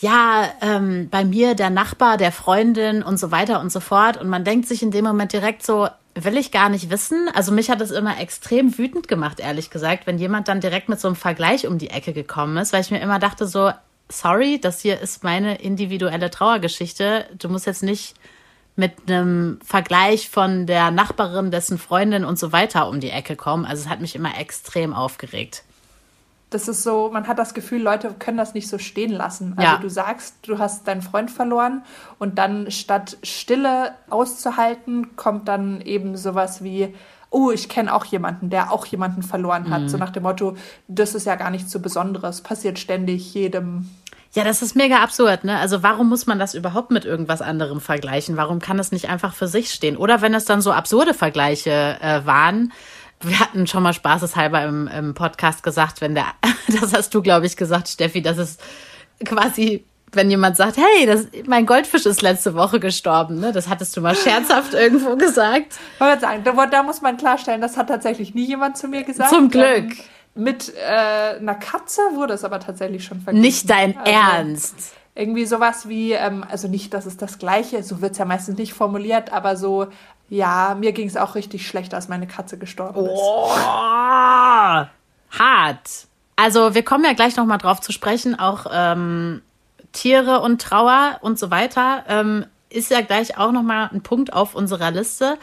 ja, 0.00 0.48
ähm, 0.60 1.08
bei 1.10 1.24
mir 1.24 1.54
der 1.54 1.70
Nachbar, 1.70 2.16
der 2.16 2.32
Freundin 2.32 3.02
und 3.02 3.18
so 3.18 3.30
weiter 3.30 3.60
und 3.60 3.70
so 3.70 3.80
fort. 3.80 4.16
Und 4.16 4.28
man 4.28 4.44
denkt 4.44 4.66
sich 4.66 4.82
in 4.82 4.90
dem 4.90 5.04
Moment 5.04 5.32
direkt 5.32 5.64
so, 5.64 5.88
will 6.14 6.36
ich 6.36 6.50
gar 6.50 6.68
nicht 6.68 6.90
wissen. 6.90 7.28
Also 7.34 7.52
mich 7.52 7.70
hat 7.70 7.80
es 7.80 7.92
immer 7.92 8.20
extrem 8.20 8.76
wütend 8.76 9.06
gemacht, 9.06 9.38
ehrlich 9.38 9.70
gesagt, 9.70 10.06
wenn 10.06 10.18
jemand 10.18 10.48
dann 10.48 10.60
direkt 10.60 10.88
mit 10.88 11.00
so 11.00 11.06
einem 11.06 11.16
Vergleich 11.16 11.66
um 11.66 11.78
die 11.78 11.90
Ecke 11.90 12.12
gekommen 12.12 12.56
ist, 12.56 12.72
weil 12.72 12.80
ich 12.80 12.90
mir 12.90 13.00
immer 13.00 13.20
dachte 13.20 13.46
so, 13.46 13.70
sorry, 14.10 14.60
das 14.60 14.80
hier 14.80 15.00
ist 15.00 15.24
meine 15.24 15.60
individuelle 15.60 16.30
Trauergeschichte. 16.30 17.26
Du 17.38 17.48
musst 17.48 17.66
jetzt 17.66 17.82
nicht 17.82 18.14
mit 18.76 18.92
einem 19.06 19.58
Vergleich 19.64 20.30
von 20.30 20.66
der 20.66 20.90
Nachbarin, 20.90 21.50
dessen 21.50 21.78
Freundin 21.78 22.24
und 22.24 22.38
so 22.38 22.52
weiter 22.52 22.88
um 22.88 23.00
die 23.00 23.10
Ecke 23.10 23.34
kommen. 23.34 23.64
Also 23.64 23.82
es 23.82 23.88
hat 23.88 24.00
mich 24.00 24.14
immer 24.14 24.38
extrem 24.38 24.94
aufgeregt. 24.94 25.64
Das 26.50 26.66
ist 26.66 26.82
so, 26.82 27.10
man 27.12 27.26
hat 27.26 27.38
das 27.38 27.52
Gefühl, 27.52 27.82
Leute 27.82 28.14
können 28.18 28.38
das 28.38 28.54
nicht 28.54 28.68
so 28.68 28.78
stehen 28.78 29.12
lassen. 29.12 29.52
Also 29.56 29.72
ja. 29.72 29.78
du 29.78 29.90
sagst, 29.90 30.36
du 30.46 30.58
hast 30.58 30.88
deinen 30.88 31.02
Freund 31.02 31.30
verloren 31.30 31.82
und 32.18 32.38
dann 32.38 32.70
statt 32.70 33.18
Stille 33.22 33.94
auszuhalten, 34.08 35.16
kommt 35.16 35.48
dann 35.48 35.82
eben 35.82 36.16
sowas 36.16 36.64
wie, 36.64 36.94
oh, 37.30 37.50
ich 37.50 37.68
kenne 37.68 37.94
auch 37.94 38.04
jemanden, 38.04 38.50
der 38.50 38.72
auch 38.72 38.86
jemanden 38.86 39.22
verloren 39.22 39.70
hat. 39.70 39.82
Mhm. 39.82 39.88
So 39.88 39.98
nach 39.98 40.10
dem 40.10 40.22
Motto, 40.22 40.56
das 40.86 41.14
ist 41.14 41.26
ja 41.26 41.34
gar 41.34 41.50
nichts 41.50 41.70
so 41.70 41.80
Besonderes, 41.80 42.40
passiert 42.40 42.78
ständig 42.78 43.34
jedem. 43.34 43.88
Ja, 44.32 44.44
das 44.44 44.62
ist 44.62 44.76
mega 44.76 45.02
absurd, 45.02 45.44
ne? 45.44 45.58
Also 45.58 45.82
warum 45.82 46.08
muss 46.08 46.26
man 46.26 46.38
das 46.38 46.54
überhaupt 46.54 46.90
mit 46.90 47.04
irgendwas 47.04 47.40
anderem 47.40 47.80
vergleichen? 47.80 48.36
Warum 48.36 48.60
kann 48.60 48.78
es 48.78 48.92
nicht 48.92 49.08
einfach 49.08 49.34
für 49.34 49.48
sich 49.48 49.70
stehen? 49.70 49.96
Oder 49.96 50.20
wenn 50.20 50.34
es 50.34 50.44
dann 50.44 50.60
so 50.60 50.72
absurde 50.72 51.14
Vergleiche 51.14 51.96
äh, 52.00 52.26
waren, 52.26 52.72
wir 53.20 53.40
hatten 53.40 53.66
schon 53.66 53.82
mal 53.82 53.94
spaßeshalber 53.94 54.64
im, 54.64 54.86
im 54.86 55.14
Podcast 55.14 55.62
gesagt, 55.62 56.00
wenn 56.00 56.14
der, 56.14 56.26
das 56.80 56.92
hast 56.92 57.14
du, 57.14 57.22
glaube 57.22 57.46
ich, 57.46 57.56
gesagt, 57.56 57.88
Steffi, 57.88 58.22
dass 58.22 58.38
es 58.38 58.58
quasi 59.24 59.84
wenn 60.12 60.30
jemand 60.30 60.56
sagt, 60.56 60.76
hey, 60.76 61.06
das, 61.06 61.26
mein 61.46 61.66
Goldfisch 61.66 62.06
ist 62.06 62.22
letzte 62.22 62.54
Woche 62.54 62.80
gestorben, 62.80 63.40
ne? 63.40 63.52
Das 63.52 63.68
hattest 63.68 63.96
du 63.96 64.00
mal 64.00 64.14
scherzhaft 64.14 64.74
irgendwo 64.74 65.16
gesagt. 65.16 65.74
Ich 65.94 66.00
wollte 66.00 66.20
sagen, 66.20 66.42
da, 66.44 66.66
da, 66.66 66.82
muss 66.82 67.02
man 67.02 67.16
klarstellen, 67.16 67.60
das 67.60 67.76
hat 67.76 67.88
tatsächlich 67.88 68.34
nie 68.34 68.46
jemand 68.46 68.76
zu 68.76 68.88
mir 68.88 69.04
gesagt. 69.04 69.30
Zum 69.30 69.50
Glück. 69.50 69.66
Ähm, 69.66 69.96
mit 70.34 70.72
äh, 70.76 71.36
einer 71.38 71.56
Katze 71.56 72.00
wurde 72.14 72.34
es 72.34 72.44
aber 72.44 72.60
tatsächlich 72.60 73.04
schon 73.04 73.20
verglichen. 73.20 73.42
Nicht 73.42 73.68
dein 73.68 73.98
also, 73.98 74.12
Ernst. 74.12 74.92
Irgendwie 75.14 75.46
sowas 75.46 75.88
wie, 75.88 76.12
ähm, 76.12 76.44
also 76.48 76.68
nicht, 76.68 76.94
dass 76.94 77.06
es 77.06 77.16
das 77.16 77.38
Gleiche, 77.38 77.82
so 77.82 78.00
wird 78.00 78.12
es 78.12 78.18
ja 78.18 78.24
meistens 78.24 78.56
nicht 78.56 78.72
formuliert, 78.72 79.32
aber 79.32 79.56
so, 79.56 79.88
ja, 80.28 80.76
mir 80.78 80.92
ging 80.92 81.08
es 81.08 81.16
auch 81.16 81.34
richtig 81.34 81.66
schlecht, 81.66 81.92
als 81.92 82.08
meine 82.08 82.28
Katze 82.28 82.56
gestorben 82.56 83.04
ist. 83.04 83.10
Oh, 83.12 83.50
hart. 85.30 86.06
Also 86.36 86.74
wir 86.74 86.84
kommen 86.84 87.04
ja 87.04 87.14
gleich 87.14 87.34
nochmal 87.36 87.58
drauf 87.58 87.80
zu 87.80 87.90
sprechen, 87.90 88.38
auch 88.38 88.66
ähm, 88.72 89.42
Tiere 89.92 90.40
und 90.40 90.60
Trauer 90.60 91.18
und 91.22 91.38
so 91.38 91.50
weiter, 91.50 92.04
ähm, 92.08 92.46
ist 92.70 92.90
ja 92.90 93.00
gleich 93.00 93.38
auch 93.38 93.52
nochmal 93.52 93.90
ein 93.92 94.02
Punkt 94.02 94.32
auf 94.32 94.54
unserer 94.54 94.90
Liste. 94.90 95.38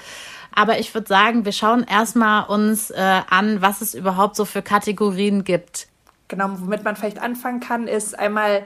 Aber 0.53 0.79
ich 0.79 0.93
würde 0.93 1.07
sagen, 1.07 1.43
wir 1.43 1.51
schauen 1.51 1.83
erstmal 1.83 2.45
uns 2.47 2.89
äh, 2.91 3.21
an, 3.29 3.61
was 3.61 3.81
es 3.81 3.93
überhaupt 3.93 4.35
so 4.35 4.45
für 4.45 4.61
Kategorien 4.61 5.43
gibt. 5.43 5.87
Genau, 6.27 6.49
womit 6.57 6.83
man 6.83 6.95
vielleicht 6.95 7.19
anfangen 7.19 7.59
kann, 7.59 7.87
ist 7.87 8.17
einmal, 8.17 8.63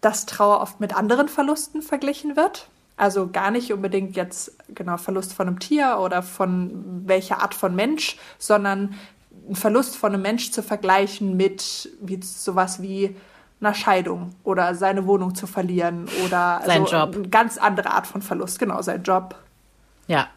dass 0.00 0.26
Trauer 0.26 0.60
oft 0.60 0.78
mit 0.78 0.94
anderen 0.94 1.28
Verlusten 1.28 1.82
verglichen 1.82 2.36
wird. 2.36 2.68
Also 2.96 3.28
gar 3.28 3.50
nicht 3.50 3.72
unbedingt 3.72 4.16
jetzt 4.16 4.56
genau 4.68 4.96
Verlust 4.96 5.32
von 5.32 5.48
einem 5.48 5.58
Tier 5.58 5.98
oder 6.00 6.22
von 6.22 7.02
welcher 7.06 7.42
Art 7.42 7.54
von 7.54 7.74
Mensch, 7.74 8.16
sondern 8.38 8.94
ein 9.48 9.54
Verlust 9.54 9.96
von 9.96 10.12
einem 10.12 10.22
Mensch 10.22 10.50
zu 10.50 10.62
vergleichen 10.62 11.36
mit 11.36 11.90
wie 12.00 12.20
sowas 12.22 12.80
wie 12.82 13.16
einer 13.60 13.74
Scheidung 13.74 14.34
oder 14.44 14.74
seine 14.74 15.06
Wohnung 15.06 15.34
zu 15.34 15.46
verlieren 15.46 16.08
oder 16.24 16.60
sein 16.64 16.82
also 16.82 16.96
Job. 16.96 17.14
eine 17.14 17.28
ganz 17.28 17.58
andere 17.58 17.90
Art 17.90 18.06
von 18.06 18.22
Verlust, 18.22 18.58
genau, 18.58 18.82
sein 18.82 19.02
Job. 19.02 19.34
Ja. 20.06 20.28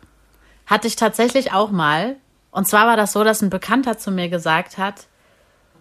Hatte 0.66 0.88
ich 0.88 0.96
tatsächlich 0.96 1.52
auch 1.52 1.72
mal. 1.72 2.16
Und 2.52 2.68
zwar 2.68 2.88
war 2.88 2.96
das 2.96 3.12
so, 3.12 3.24
dass 3.24 3.42
ein 3.42 3.50
Bekannter 3.50 3.98
zu 3.98 4.12
mir 4.12 4.30
gesagt 4.30 4.78
hat, 4.78 5.08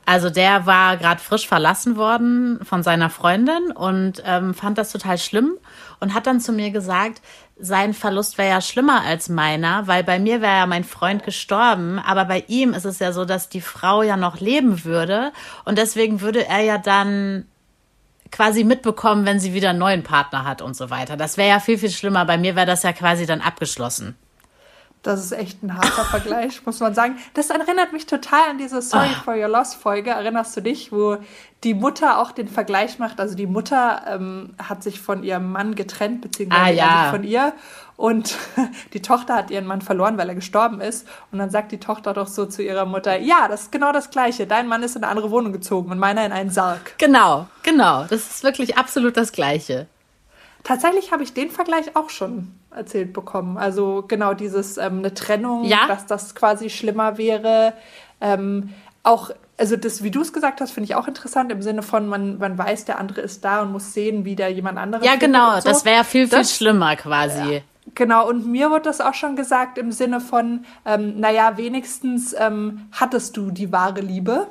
also 0.09 0.31
der 0.31 0.65
war 0.65 0.97
gerade 0.97 1.21
frisch 1.21 1.47
verlassen 1.47 1.99
worden 1.99 2.61
von 2.65 2.83
seiner 2.83 3.11
Freundin 3.11 3.73
und 3.73 4.23
ähm, 4.25 4.55
fand 4.55 4.79
das 4.79 4.91
total 4.91 5.19
schlimm 5.19 5.59
und 6.01 6.15
hat 6.15 6.27
dann 6.27 6.41
zu 6.41 6.51
mir 6.51 6.71
gesagt, 6.71 7.21
sein 7.59 7.93
Verlust 7.93 8.39
wäre 8.39 8.49
ja 8.49 8.61
schlimmer 8.63 9.03
als 9.03 9.29
meiner, 9.29 9.87
weil 9.87 10.03
bei 10.03 10.19
mir 10.19 10.41
wäre 10.41 10.57
ja 10.57 10.67
mein 10.67 10.85
Freund 10.85 11.25
gestorben, 11.25 11.99
aber 11.99 12.25
bei 12.25 12.43
ihm 12.49 12.73
ist 12.73 12.87
es 12.87 13.01
ja 13.01 13.13
so, 13.13 13.27
dass 13.27 13.51
die 13.51 13.61
Frau 13.61 14.03
ja 14.03 14.17
noch 14.17 14.41
leben 14.41 14.83
würde 14.83 15.31
und 15.67 15.77
deswegen 15.77 16.23
würde 16.23 16.47
er 16.47 16.61
ja 16.61 16.79
dann 16.79 17.45
quasi 18.33 18.65
mitbekommen, 18.65 19.27
wenn 19.27 19.39
sie 19.39 19.53
wieder 19.53 19.71
einen 19.71 19.79
neuen 19.79 20.05
Partner 20.05 20.47
hat 20.47 20.63
und 20.63 20.75
so 20.75 20.89
weiter. 20.89 21.19
Das 21.19 21.37
wäre 21.37 21.51
ja 21.51 21.61
viel, 21.61 21.77
viel 21.77 21.91
schlimmer. 21.91 22.25
Bei 22.25 22.39
mir 22.39 22.57
wäre 22.57 22.67
das 22.67 22.83
ja 22.83 22.95
quasi 22.95 23.27
dann 23.27 23.43
abgeschlossen. 23.43 24.17
Das 25.03 25.25
ist 25.25 25.33
echt 25.33 25.63
ein 25.63 25.77
harter 25.77 26.05
Vergleich, 26.05 26.61
muss 26.67 26.81
man 26.81 26.95
sagen. 26.95 27.17
Das 27.35 27.51
erinnert 27.51 27.93
mich 27.93 28.07
total 28.07 28.51
an 28.51 28.59
diese 28.59 28.83
Sorry 28.83 29.11
oh. 29.13 29.23
for 29.25 29.35
Your 29.35 29.49
Loss 29.49 29.75
Folge. 29.75 30.11
Erinnerst 30.11 30.57
du 30.57 30.61
dich, 30.61 30.93
wo 30.93 31.19
die 31.65 31.75
Mutter 31.75 32.19
auch 32.19 32.33
den 32.33 32.49
Vergleich 32.49 32.99
macht? 32.99 33.21
Also 33.21 33.35
die 33.35 33.47
Mutter 33.47 34.03
ähm, 34.07 34.55
hat 34.63 34.83
sich 34.83 35.01
von 35.01 35.23
ihrem 35.23 35.53
Mann 35.53 35.75
getrennt, 35.75 36.21
beziehungsweise 36.23 36.83
ah, 36.83 37.05
ja. 37.05 37.11
von 37.11 37.25
ihr. 37.25 37.53
Und 37.97 38.37
die 38.93 39.03
Tochter 39.03 39.35
hat 39.35 39.51
ihren 39.51 39.67
Mann 39.67 39.83
verloren, 39.83 40.19
weil 40.19 40.29
er 40.29 40.35
gestorben 40.35 40.81
ist. 40.81 41.07
Und 41.33 41.39
dann 41.39 41.51
sagt 41.51 41.73
die 41.73 41.81
Tochter 41.81 42.13
doch 42.13 42.29
so 42.29 42.47
zu 42.47 42.63
ihrer 42.63 42.85
Mutter, 42.85 43.19
ja, 43.19 43.49
das 43.49 43.63
ist 43.63 43.73
genau 43.73 43.93
das 43.93 44.11
Gleiche. 44.11 44.47
Dein 44.47 44.69
Mann 44.69 44.83
ist 44.83 44.97
in 44.97 45.03
eine 45.03 45.11
andere 45.11 45.31
Wohnung 45.31 45.53
gezogen 45.53 45.91
und 45.91 45.99
meiner 45.99 46.25
in 46.25 46.33
einen 46.33 46.51
Sarg. 46.51 46.97
Genau, 46.99 47.49
genau. 47.63 48.05
Das 48.05 48.31
ist 48.31 48.43
wirklich 48.45 48.79
absolut 48.79 49.17
das 49.17 49.33
Gleiche. 49.33 49.87
Tatsächlich 50.69 51.13
habe 51.13 51.23
ich 51.23 51.33
den 51.33 51.51
Vergleich 51.51 51.97
auch 51.97 52.11
schon 52.11 52.53
erzählt 52.71 53.15
bekommen. 53.15 53.57
Also 53.57 54.05
genau 54.07 54.35
dieses 54.35 54.77
ähm, 54.77 54.99
eine 54.99 55.15
Trennung, 55.15 55.65
ja? 55.65 55.87
dass 55.89 56.05
das 56.05 56.35
quasi 56.35 56.69
schlimmer 56.69 57.17
wäre. 57.17 57.73
Ähm, 58.21 58.75
auch, 59.03 59.31
also 59.57 59.77
das, 59.77 60.03
wie 60.03 60.11
du 60.11 60.21
es 60.21 60.35
gesagt 60.35 60.61
hast, 60.61 60.73
finde 60.73 60.85
ich 60.85 60.95
auch 60.95 61.09
interessant 61.09 61.51
im 61.51 61.63
Sinne 61.63 61.81
von, 61.81 62.07
man, 62.07 62.37
man 62.37 62.59
weiß, 62.59 62.85
der 62.85 62.99
andere 62.99 63.23
ist 63.23 63.47
da 63.47 63.63
und 63.63 63.73
muss 63.73 63.95
sehen, 63.95 64.27
wie 64.27 64.37
der 64.37 64.51
jemand 64.51 64.77
anderes. 64.77 65.07
Ja, 65.07 65.17
genau, 65.17 65.59
so. 65.59 65.71
das 65.71 65.87
wäre 65.87 66.05
viel, 66.05 66.29
viel 66.29 66.39
das, 66.39 66.55
schlimmer 66.55 66.97
quasi. 66.97 67.55
Ja. 67.55 67.61
Genau, 67.95 68.29
und 68.29 68.47
mir 68.47 68.69
wurde 68.69 68.83
das 68.83 69.01
auch 69.01 69.15
schon 69.15 69.37
gesagt 69.37 69.79
im 69.79 69.91
Sinne 69.91 70.21
von, 70.21 70.67
ähm, 70.85 71.19
naja, 71.19 71.57
wenigstens 71.57 72.35
ähm, 72.39 72.89
hattest 72.93 73.39
du 73.39 73.51
die 73.51 73.73
wahre 73.73 74.03
Liebe. 74.03 74.49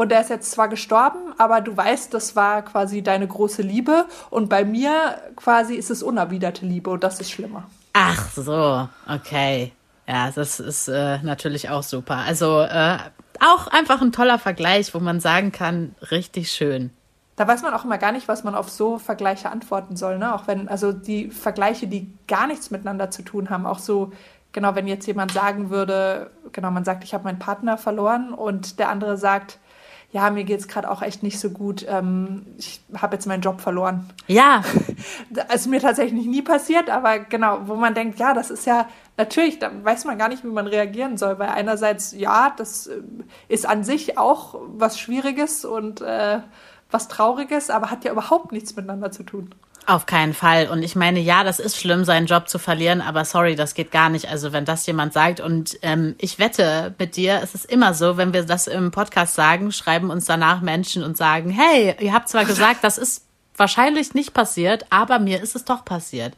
Und 0.00 0.12
er 0.12 0.22
ist 0.22 0.30
jetzt 0.30 0.50
zwar 0.50 0.68
gestorben, 0.68 1.34
aber 1.36 1.60
du 1.60 1.76
weißt, 1.76 2.14
das 2.14 2.34
war 2.34 2.62
quasi 2.62 3.02
deine 3.02 3.28
große 3.28 3.60
Liebe. 3.60 4.06
Und 4.30 4.48
bei 4.48 4.64
mir 4.64 5.18
quasi 5.36 5.74
ist 5.74 5.90
es 5.90 6.02
unerwiderte 6.02 6.64
Liebe 6.64 6.88
und 6.88 7.04
das 7.04 7.20
ist 7.20 7.30
schlimmer. 7.30 7.64
Ach 7.92 8.30
so, 8.30 8.88
okay. 9.06 9.72
Ja, 10.08 10.30
das 10.30 10.58
ist 10.58 10.88
äh, 10.88 11.18
natürlich 11.18 11.68
auch 11.68 11.82
super. 11.82 12.16
Also 12.16 12.62
äh, 12.62 12.96
auch 13.40 13.66
einfach 13.66 14.00
ein 14.00 14.10
toller 14.10 14.38
Vergleich, 14.38 14.94
wo 14.94 15.00
man 15.00 15.20
sagen 15.20 15.52
kann, 15.52 15.94
richtig 16.10 16.50
schön. 16.50 16.88
da 17.36 17.46
weiß 17.46 17.60
man 17.60 17.74
auch 17.74 17.84
immer 17.84 17.98
gar 17.98 18.12
nicht, 18.12 18.26
was 18.26 18.42
man 18.42 18.54
auf 18.54 18.70
so 18.70 18.96
Vergleiche 18.96 19.50
antworten 19.50 19.96
soll. 19.96 20.16
Ne? 20.16 20.34
Auch 20.34 20.46
wenn, 20.46 20.66
also 20.70 20.92
die 20.92 21.30
Vergleiche, 21.30 21.88
die 21.88 22.10
gar 22.26 22.46
nichts 22.46 22.70
miteinander 22.70 23.10
zu 23.10 23.20
tun 23.20 23.50
haben, 23.50 23.66
auch 23.66 23.78
so, 23.78 24.12
genau, 24.52 24.74
wenn 24.74 24.86
jetzt 24.86 25.06
jemand 25.06 25.32
sagen 25.32 25.68
würde, 25.68 26.30
genau, 26.52 26.70
man 26.70 26.86
sagt, 26.86 27.04
ich 27.04 27.12
habe 27.12 27.24
meinen 27.24 27.38
Partner 27.38 27.76
verloren 27.76 28.32
und 28.32 28.78
der 28.78 28.88
andere 28.88 29.18
sagt, 29.18 29.58
ja, 30.12 30.28
mir 30.30 30.44
geht 30.44 30.58
es 30.58 30.66
gerade 30.66 30.90
auch 30.90 31.02
echt 31.02 31.22
nicht 31.22 31.38
so 31.38 31.50
gut. 31.50 31.86
Ähm, 31.88 32.46
ich 32.58 32.80
habe 32.94 33.14
jetzt 33.14 33.26
meinen 33.26 33.42
Job 33.42 33.60
verloren. 33.60 34.12
Ja. 34.26 34.62
Das 35.30 35.54
ist 35.54 35.66
mir 35.68 35.80
tatsächlich 35.80 36.26
nie 36.26 36.42
passiert, 36.42 36.90
aber 36.90 37.20
genau, 37.20 37.60
wo 37.66 37.74
man 37.74 37.94
denkt, 37.94 38.18
ja, 38.18 38.34
das 38.34 38.50
ist 38.50 38.66
ja 38.66 38.88
natürlich, 39.16 39.58
da 39.58 39.70
weiß 39.82 40.04
man 40.04 40.18
gar 40.18 40.28
nicht, 40.28 40.44
wie 40.44 40.48
man 40.48 40.66
reagieren 40.66 41.16
soll, 41.16 41.38
weil 41.38 41.48
einerseits, 41.48 42.12
ja, 42.12 42.52
das 42.56 42.88
äh, 42.88 43.00
ist 43.48 43.66
an 43.66 43.84
sich 43.84 44.18
auch 44.18 44.56
was 44.66 44.98
Schwieriges 44.98 45.64
und 45.64 46.00
äh, 46.00 46.40
was 46.90 47.08
Trauriges, 47.08 47.70
aber 47.70 47.90
hat 47.90 48.04
ja 48.04 48.12
überhaupt 48.12 48.52
nichts 48.52 48.74
miteinander 48.76 49.10
zu 49.10 49.22
tun. 49.22 49.54
Auf 49.90 50.06
keinen 50.06 50.34
Fall. 50.34 50.68
Und 50.68 50.84
ich 50.84 50.94
meine, 50.94 51.18
ja, 51.18 51.42
das 51.42 51.58
ist 51.58 51.76
schlimm, 51.76 52.04
seinen 52.04 52.26
Job 52.26 52.48
zu 52.48 52.60
verlieren, 52.60 53.00
aber 53.00 53.24
sorry, 53.24 53.56
das 53.56 53.74
geht 53.74 53.90
gar 53.90 54.08
nicht. 54.08 54.28
Also 54.28 54.52
wenn 54.52 54.64
das 54.64 54.86
jemand 54.86 55.12
sagt 55.12 55.40
und 55.40 55.80
ähm, 55.82 56.14
ich 56.18 56.38
wette 56.38 56.94
mit 56.96 57.16
dir, 57.16 57.40
es 57.42 57.56
ist 57.56 57.64
immer 57.64 57.92
so, 57.92 58.16
wenn 58.16 58.32
wir 58.32 58.44
das 58.44 58.68
im 58.68 58.92
Podcast 58.92 59.34
sagen, 59.34 59.72
schreiben 59.72 60.10
uns 60.10 60.26
danach 60.26 60.60
Menschen 60.60 61.02
und 61.02 61.16
sagen, 61.16 61.50
hey, 61.50 61.96
ihr 61.98 62.12
habt 62.12 62.28
zwar 62.28 62.44
gesagt, 62.44 62.84
das 62.84 62.98
ist 62.98 63.24
wahrscheinlich 63.56 64.14
nicht 64.14 64.32
passiert, 64.32 64.86
aber 64.90 65.18
mir 65.18 65.42
ist 65.42 65.56
es 65.56 65.64
doch 65.64 65.84
passiert. 65.84 66.34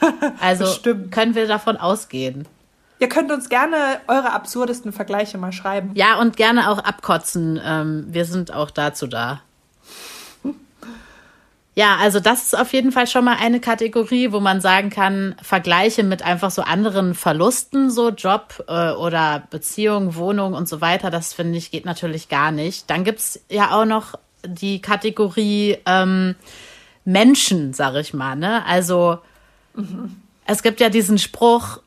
Also 0.40 0.66
können 1.10 1.34
wir 1.34 1.46
davon 1.46 1.76
ausgehen. 1.76 2.48
Ihr 3.00 3.10
könnt 3.10 3.30
uns 3.30 3.50
gerne 3.50 4.00
eure 4.06 4.32
absurdesten 4.32 4.92
Vergleiche 4.92 5.36
mal 5.36 5.52
schreiben. 5.52 5.90
Ja, 5.94 6.18
und 6.18 6.38
gerne 6.38 6.70
auch 6.70 6.78
abkotzen. 6.78 7.60
Ähm, 7.62 8.06
wir 8.08 8.24
sind 8.24 8.52
auch 8.52 8.70
dazu 8.70 9.06
da. 9.06 9.42
Ja, 11.76 11.96
also 11.96 12.20
das 12.20 12.44
ist 12.44 12.58
auf 12.58 12.72
jeden 12.72 12.92
Fall 12.92 13.08
schon 13.08 13.24
mal 13.24 13.36
eine 13.40 13.58
Kategorie, 13.58 14.30
wo 14.30 14.38
man 14.38 14.60
sagen 14.60 14.90
kann, 14.90 15.34
Vergleiche 15.42 16.04
mit 16.04 16.22
einfach 16.22 16.52
so 16.52 16.62
anderen 16.62 17.14
Verlusten, 17.14 17.90
so 17.90 18.10
Job 18.10 18.64
äh, 18.68 18.92
oder 18.92 19.42
Beziehung, 19.50 20.14
Wohnung 20.14 20.54
und 20.54 20.68
so 20.68 20.80
weiter, 20.80 21.10
das 21.10 21.32
finde 21.32 21.58
ich 21.58 21.72
geht 21.72 21.84
natürlich 21.84 22.28
gar 22.28 22.52
nicht. 22.52 22.88
Dann 22.90 23.02
gibt's 23.02 23.40
ja 23.50 23.72
auch 23.72 23.86
noch 23.86 24.14
die 24.46 24.80
Kategorie 24.80 25.78
ähm, 25.86 26.36
Menschen, 27.04 27.72
sag 27.72 27.96
ich 27.96 28.14
mal. 28.14 28.36
Ne? 28.36 28.64
Also 28.66 29.18
mhm. 29.74 30.22
es 30.46 30.62
gibt 30.62 30.78
ja 30.78 30.90
diesen 30.90 31.18
Spruch, 31.18 31.78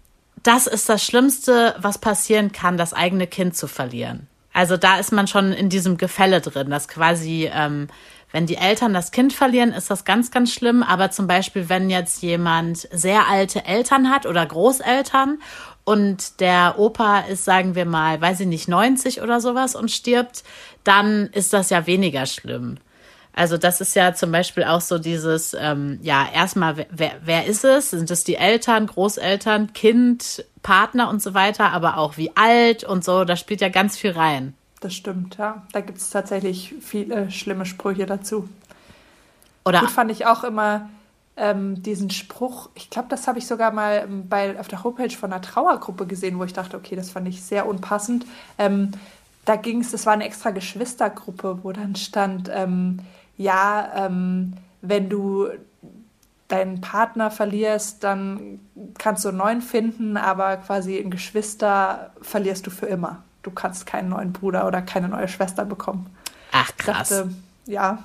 das 0.43 0.67
ist 0.67 0.89
das 0.89 1.03
Schlimmste, 1.03 1.75
was 1.79 1.97
passieren 1.97 2.51
kann, 2.51 2.77
das 2.77 2.93
eigene 2.93 3.27
Kind 3.27 3.55
zu 3.55 3.67
verlieren. 3.67 4.27
Also 4.51 4.75
da 4.75 4.97
ist 4.97 5.11
man 5.11 5.27
schon 5.27 5.53
in 5.53 5.69
diesem 5.69 5.97
Gefälle 5.97 6.41
drin, 6.41 6.71
dass 6.71 6.87
quasi 6.87 7.49
ähm, 7.53 7.89
wenn 8.31 8.45
die 8.45 8.57
Eltern 8.57 8.93
das 8.93 9.11
Kind 9.11 9.33
verlieren, 9.33 9.71
ist 9.71 9.89
das 9.89 10.05
ganz, 10.05 10.31
ganz 10.31 10.51
schlimm. 10.53 10.83
Aber 10.83 11.11
zum 11.11 11.27
Beispiel, 11.27 11.69
wenn 11.69 11.89
jetzt 11.89 12.21
jemand 12.21 12.87
sehr 12.91 13.27
alte 13.29 13.65
Eltern 13.65 14.09
hat 14.09 14.25
oder 14.25 14.45
Großeltern 14.45 15.39
und 15.85 16.41
der 16.41 16.75
Opa 16.77 17.21
ist, 17.21 17.45
sagen 17.45 17.75
wir 17.75 17.85
mal, 17.85 18.19
weiß 18.19 18.41
ich 18.41 18.47
nicht, 18.47 18.67
90 18.67 19.21
oder 19.21 19.39
sowas 19.39 19.75
und 19.75 19.89
stirbt, 19.91 20.43
dann 20.83 21.27
ist 21.27 21.53
das 21.53 21.69
ja 21.69 21.87
weniger 21.87 22.25
schlimm. 22.25 22.77
Also 23.31 23.55
das 23.57 23.81
ist 23.81 23.95
ja 23.95 24.15
zum 24.15 24.31
Beispiel 24.31 24.63
auch 24.63 24.81
so 24.81 24.97
dieses, 24.97 25.53
ähm, 25.53 25.99
ja, 26.01 26.27
erstmal, 26.33 26.87
wer, 26.89 27.11
wer 27.23 27.45
ist 27.45 27.63
es? 27.63 27.91
Sind 27.91 28.09
es 28.09 28.23
die 28.23 28.35
Eltern, 28.35 28.87
Großeltern, 28.87 29.73
Kind, 29.73 30.43
Partner 30.63 31.07
und 31.07 31.21
so 31.21 31.35
weiter, 31.35 31.71
aber 31.71 31.97
auch 31.97 32.17
wie 32.17 32.35
alt 32.35 32.83
und 32.83 33.05
so, 33.05 33.25
da 33.25 33.35
spielt 33.35 33.61
ja 33.61 33.69
ganz 33.69 33.95
viel 33.95 34.11
rein. 34.11 34.56
Das 34.79 34.93
stimmt, 34.93 35.37
ja. 35.37 35.63
Da 35.71 35.81
gibt 35.81 35.97
es 35.97 36.09
tatsächlich 36.09 36.75
viele 36.81 37.31
schlimme 37.31 37.65
Sprüche 37.65 38.05
dazu. 38.05 38.47
Oder 39.65 39.81
Gut 39.81 39.91
fand 39.91 40.11
ich 40.11 40.25
auch 40.25 40.43
immer 40.43 40.89
ähm, 41.35 41.81
diesen 41.83 42.09
Spruch, 42.09 42.69
ich 42.75 42.89
glaube, 42.89 43.09
das 43.09 43.27
habe 43.27 43.39
ich 43.39 43.47
sogar 43.47 43.71
mal 43.71 44.07
bei, 44.07 44.59
auf 44.59 44.67
der 44.67 44.83
Homepage 44.83 45.09
von 45.09 45.31
einer 45.31 45.41
Trauergruppe 45.41 46.07
gesehen, 46.07 46.39
wo 46.39 46.43
ich 46.43 46.53
dachte, 46.53 46.77
okay, 46.77 46.95
das 46.95 47.11
fand 47.11 47.27
ich 47.27 47.43
sehr 47.43 47.67
unpassend. 47.67 48.25
Ähm, 48.57 48.91
da 49.45 49.55
ging 49.55 49.81
es, 49.81 49.91
das 49.91 50.05
war 50.05 50.13
eine 50.13 50.25
extra 50.25 50.51
Geschwistergruppe, 50.51 51.59
wo 51.63 51.71
dann 51.71 51.95
stand, 51.95 52.49
ähm, 52.53 52.99
ja, 53.37 54.07
ähm, 54.07 54.53
wenn 54.81 55.09
du 55.09 55.47
deinen 56.47 56.81
Partner 56.81 57.29
verlierst, 57.29 58.03
dann 58.03 58.59
kannst 58.97 59.25
du 59.25 59.29
einen 59.29 59.37
neuen 59.37 59.61
finden, 59.61 60.17
aber 60.17 60.57
quasi 60.57 60.97
ein 60.97 61.11
Geschwister 61.11 62.11
verlierst 62.21 62.65
du 62.65 62.71
für 62.71 62.85
immer 62.85 63.23
du 63.47 63.51
kannst 63.51 63.85
keinen 63.85 64.09
neuen 64.09 64.33
Bruder 64.33 64.67
oder 64.67 64.81
keine 64.81 65.07
neue 65.07 65.27
Schwester 65.27 65.63
bekommen. 65.65 66.07
Ach 66.51 66.69
krass. 66.77 67.09
Dachte, 67.09 67.29
ja. 67.65 68.03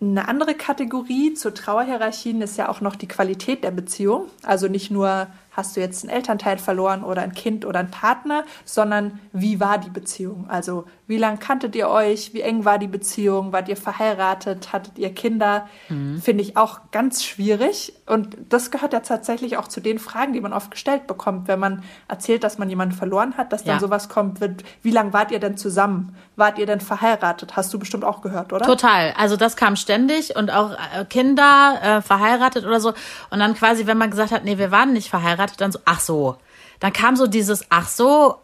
Eine 0.00 0.28
andere 0.28 0.54
Kategorie 0.54 1.34
zu 1.34 1.52
Trauerhierarchien 1.52 2.40
ist 2.40 2.56
ja 2.56 2.68
auch 2.68 2.80
noch 2.80 2.96
die 2.96 3.08
Qualität 3.08 3.62
der 3.62 3.70
Beziehung. 3.72 4.26
Also 4.42 4.68
nicht 4.68 4.90
nur 4.90 5.26
hast 5.52 5.76
du 5.76 5.80
jetzt 5.80 6.04
einen 6.04 6.14
Elternteil 6.14 6.58
verloren 6.58 7.04
oder 7.04 7.22
ein 7.22 7.32
Kind 7.32 7.64
oder 7.64 7.80
einen 7.80 7.90
Partner, 7.90 8.44
sondern 8.64 9.20
wie 9.32 9.60
war 9.60 9.78
die 9.78 9.90
Beziehung? 9.90 10.46
Also 10.48 10.84
wie 11.12 11.18
lange 11.18 11.36
kanntet 11.36 11.76
ihr 11.76 11.90
euch? 11.90 12.32
Wie 12.32 12.40
eng 12.40 12.64
war 12.64 12.78
die 12.78 12.86
Beziehung? 12.86 13.52
Wart 13.52 13.68
ihr 13.68 13.76
verheiratet? 13.76 14.72
Hattet 14.72 14.98
ihr 14.98 15.12
Kinder? 15.12 15.68
Mhm. 15.90 16.22
Finde 16.22 16.42
ich 16.42 16.56
auch 16.56 16.80
ganz 16.90 17.22
schwierig. 17.22 17.92
Und 18.06 18.36
das 18.48 18.70
gehört 18.70 18.94
ja 18.94 19.00
tatsächlich 19.00 19.58
auch 19.58 19.68
zu 19.68 19.80
den 19.80 19.98
Fragen, 19.98 20.32
die 20.32 20.40
man 20.40 20.54
oft 20.54 20.70
gestellt 20.70 21.06
bekommt, 21.06 21.48
wenn 21.48 21.58
man 21.58 21.82
erzählt, 22.08 22.44
dass 22.44 22.56
man 22.56 22.70
jemanden 22.70 22.94
verloren 22.94 23.36
hat, 23.36 23.52
dass 23.52 23.64
dann 23.64 23.74
ja. 23.74 23.80
sowas 23.80 24.08
kommt, 24.08 24.40
wird, 24.40 24.64
wie 24.82 24.90
lange 24.90 25.12
wart 25.12 25.32
ihr 25.32 25.38
denn 25.38 25.58
zusammen? 25.58 26.16
Wart 26.36 26.58
ihr 26.58 26.64
denn 26.64 26.80
verheiratet? 26.80 27.56
Hast 27.56 27.74
du 27.74 27.78
bestimmt 27.78 28.04
auch 28.04 28.22
gehört, 28.22 28.54
oder? 28.54 28.64
Total. 28.64 29.12
Also 29.18 29.36
das 29.36 29.56
kam 29.56 29.76
ständig 29.76 30.34
und 30.34 30.50
auch 30.50 30.70
äh, 30.70 31.04
Kinder 31.04 31.78
äh, 31.82 32.00
verheiratet 32.00 32.64
oder 32.64 32.80
so. 32.80 32.94
Und 33.28 33.38
dann 33.38 33.52
quasi, 33.52 33.86
wenn 33.86 33.98
man 33.98 34.10
gesagt 34.10 34.32
hat, 34.32 34.44
nee, 34.44 34.56
wir 34.56 34.70
waren 34.70 34.94
nicht 34.94 35.10
verheiratet, 35.10 35.41
verheiratet, 35.42 35.60
dann 35.60 35.72
so, 35.72 35.78
ach 35.84 36.00
so. 36.00 36.36
Dann 36.80 36.92
kam 36.92 37.16
so 37.16 37.26
dieses, 37.26 37.64
ach 37.70 37.88
so, 37.88 38.36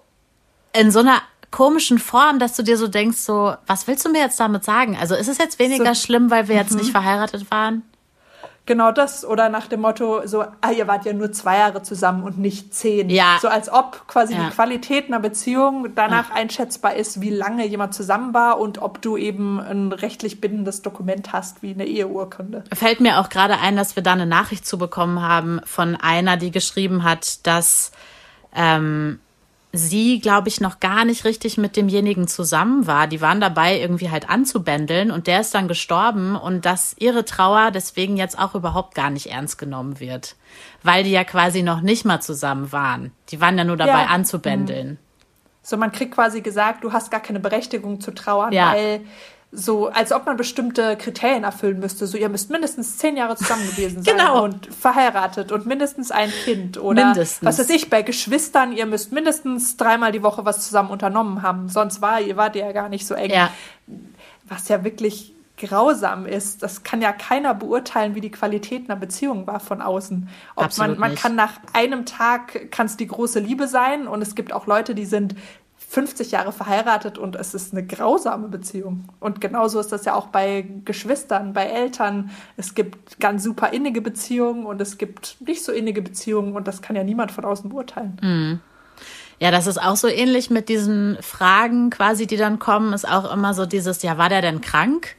in 0.72 0.90
so 0.90 1.00
einer 1.00 1.22
komischen 1.50 1.98
Form, 1.98 2.38
dass 2.38 2.56
du 2.56 2.62
dir 2.62 2.76
so 2.76 2.88
denkst, 2.88 3.18
so, 3.18 3.54
was 3.66 3.86
willst 3.86 4.04
du 4.04 4.10
mir 4.10 4.20
jetzt 4.20 4.38
damit 4.38 4.64
sagen? 4.64 4.96
Also 5.00 5.14
ist 5.14 5.28
es 5.28 5.38
jetzt 5.38 5.58
weniger 5.58 5.94
so, 5.94 6.06
schlimm, 6.06 6.30
weil 6.30 6.48
wir 6.48 6.56
jetzt 6.56 6.74
nicht 6.74 6.88
mhm. 6.88 6.92
verheiratet 6.92 7.50
waren? 7.50 7.82
Genau 8.68 8.92
das. 8.92 9.24
Oder 9.24 9.48
nach 9.48 9.66
dem 9.66 9.80
Motto, 9.80 10.26
so, 10.26 10.42
ah, 10.42 10.70
ihr 10.76 10.86
wart 10.86 11.06
ja 11.06 11.14
nur 11.14 11.32
zwei 11.32 11.56
Jahre 11.56 11.82
zusammen 11.82 12.22
und 12.22 12.36
nicht 12.36 12.74
zehn. 12.74 13.08
Ja. 13.08 13.38
So 13.40 13.48
als 13.48 13.72
ob 13.72 14.06
quasi 14.06 14.34
ja. 14.34 14.44
die 14.44 14.50
Qualität 14.50 15.06
einer 15.06 15.20
Beziehung 15.20 15.94
danach 15.94 16.28
ja. 16.28 16.34
einschätzbar 16.34 16.94
ist, 16.94 17.22
wie 17.22 17.30
lange 17.30 17.66
jemand 17.66 17.94
zusammen 17.94 18.34
war 18.34 18.60
und 18.60 18.76
ob 18.82 19.00
du 19.00 19.16
eben 19.16 19.58
ein 19.58 19.90
rechtlich 19.92 20.42
bindendes 20.42 20.82
Dokument 20.82 21.32
hast, 21.32 21.62
wie 21.62 21.72
eine 21.72 21.86
Eheurkunde. 21.86 22.62
Fällt 22.74 23.00
mir 23.00 23.20
auch 23.20 23.30
gerade 23.30 23.58
ein, 23.58 23.74
dass 23.74 23.96
wir 23.96 24.02
da 24.02 24.12
eine 24.12 24.26
Nachricht 24.26 24.66
zu 24.66 24.76
bekommen 24.76 25.22
haben 25.22 25.62
von 25.64 25.96
einer, 25.96 26.36
die 26.36 26.50
geschrieben 26.50 27.04
hat, 27.04 27.46
dass 27.46 27.90
ähm, 28.54 29.18
sie, 29.72 30.20
glaube 30.20 30.48
ich, 30.48 30.60
noch 30.60 30.80
gar 30.80 31.04
nicht 31.04 31.24
richtig 31.24 31.58
mit 31.58 31.76
demjenigen 31.76 32.26
zusammen 32.26 32.86
war. 32.86 33.06
Die 33.06 33.20
waren 33.20 33.40
dabei, 33.40 33.78
irgendwie 33.78 34.10
halt 34.10 34.28
anzubändeln 34.28 35.10
und 35.10 35.26
der 35.26 35.40
ist 35.40 35.54
dann 35.54 35.68
gestorben 35.68 36.36
und 36.36 36.64
dass 36.64 36.96
ihre 36.98 37.24
Trauer 37.24 37.70
deswegen 37.70 38.16
jetzt 38.16 38.38
auch 38.38 38.54
überhaupt 38.54 38.94
gar 38.94 39.10
nicht 39.10 39.30
ernst 39.30 39.58
genommen 39.58 40.00
wird. 40.00 40.36
Weil 40.82 41.04
die 41.04 41.10
ja 41.10 41.24
quasi 41.24 41.62
noch 41.62 41.80
nicht 41.82 42.04
mal 42.04 42.20
zusammen 42.20 42.72
waren. 42.72 43.12
Die 43.28 43.40
waren 43.40 43.58
ja 43.58 43.64
nur 43.64 43.76
dabei 43.76 44.02
ja. 44.02 44.06
anzubändeln. 44.06 44.98
So, 45.62 45.76
man 45.76 45.92
kriegt 45.92 46.14
quasi 46.14 46.40
gesagt, 46.40 46.82
du 46.82 46.92
hast 46.92 47.10
gar 47.10 47.20
keine 47.20 47.40
Berechtigung 47.40 48.00
zu 48.00 48.14
trauern, 48.14 48.52
ja. 48.52 48.72
weil 48.72 49.02
so, 49.50 49.88
als 49.88 50.12
ob 50.12 50.26
man 50.26 50.36
bestimmte 50.36 50.96
Kriterien 50.96 51.42
erfüllen 51.42 51.78
müsste. 51.78 52.06
So, 52.06 52.18
ihr 52.18 52.28
müsst 52.28 52.50
mindestens 52.50 52.98
zehn 52.98 53.16
Jahre 53.16 53.36
zusammen 53.36 53.66
gewesen 53.70 54.02
sein 54.04 54.16
genau. 54.16 54.44
und 54.44 54.66
verheiratet 54.66 55.52
und 55.52 55.64
mindestens 55.64 56.10
ein 56.10 56.30
Kind 56.44 56.78
oder 56.78 57.06
mindestens. 57.06 57.46
was 57.46 57.58
weiß 57.58 57.70
ich, 57.70 57.88
bei 57.88 58.02
Geschwistern, 58.02 58.72
ihr 58.72 58.84
müsst 58.84 59.10
mindestens 59.10 59.78
dreimal 59.78 60.12
die 60.12 60.22
Woche 60.22 60.44
was 60.44 60.66
zusammen 60.66 60.90
unternommen 60.90 61.42
haben. 61.42 61.70
Sonst 61.70 62.02
war 62.02 62.20
ihr 62.20 62.36
wart 62.36 62.56
ihr 62.56 62.66
ja 62.66 62.72
gar 62.72 62.90
nicht 62.90 63.06
so 63.06 63.14
eng. 63.14 63.30
Ja. 63.30 63.50
Was 64.46 64.68
ja 64.68 64.84
wirklich 64.84 65.34
grausam 65.58 66.24
ist. 66.24 66.62
Das 66.62 66.84
kann 66.84 67.02
ja 67.02 67.12
keiner 67.12 67.52
beurteilen, 67.52 68.14
wie 68.14 68.20
die 68.20 68.30
Qualität 68.30 68.88
einer 68.88 68.98
Beziehung 68.98 69.46
war 69.46 69.60
von 69.60 69.82
außen. 69.82 70.28
Ob 70.54 70.66
Absolut 70.66 70.98
man, 70.98 71.10
man 71.10 71.18
kann 71.18 71.34
nach 71.34 71.54
einem 71.72 72.06
Tag 72.06 72.70
kann 72.70 72.86
es 72.86 72.96
die 72.96 73.08
große 73.08 73.40
Liebe 73.40 73.66
sein 73.66 74.06
und 74.06 74.22
es 74.22 74.34
gibt 74.34 74.52
auch 74.52 74.66
Leute, 74.66 74.94
die 74.94 75.04
sind 75.04 75.34
50 75.90 76.32
Jahre 76.32 76.52
verheiratet 76.52 77.16
und 77.16 77.34
es 77.34 77.54
ist 77.54 77.72
eine 77.72 77.84
grausame 77.84 78.48
Beziehung. 78.48 79.04
Und 79.20 79.40
genauso 79.40 79.80
ist 79.80 79.90
das 79.90 80.04
ja 80.04 80.14
auch 80.14 80.26
bei 80.26 80.66
Geschwistern, 80.84 81.54
bei 81.54 81.64
Eltern. 81.64 82.30
Es 82.58 82.74
gibt 82.74 83.18
ganz 83.20 83.42
super 83.42 83.72
innige 83.72 84.02
Beziehungen 84.02 84.66
und 84.66 84.82
es 84.82 84.98
gibt 84.98 85.38
nicht 85.40 85.64
so 85.64 85.72
innige 85.72 86.02
Beziehungen 86.02 86.54
und 86.54 86.68
das 86.68 86.82
kann 86.82 86.94
ja 86.94 87.04
niemand 87.04 87.32
von 87.32 87.46
außen 87.46 87.70
beurteilen. 87.70 88.18
Mhm. 88.22 88.60
Ja, 89.40 89.50
das 89.50 89.66
ist 89.66 89.80
auch 89.80 89.96
so 89.96 90.08
ähnlich 90.08 90.50
mit 90.50 90.68
diesen 90.68 91.16
Fragen 91.22 91.88
quasi, 91.88 92.26
die 92.26 92.36
dann 92.36 92.58
kommen, 92.58 92.92
ist 92.92 93.08
auch 93.08 93.32
immer 93.32 93.54
so 93.54 93.64
dieses, 93.64 94.02
ja, 94.02 94.18
war 94.18 94.28
der 94.28 94.42
denn 94.42 94.60
krank? 94.60 95.16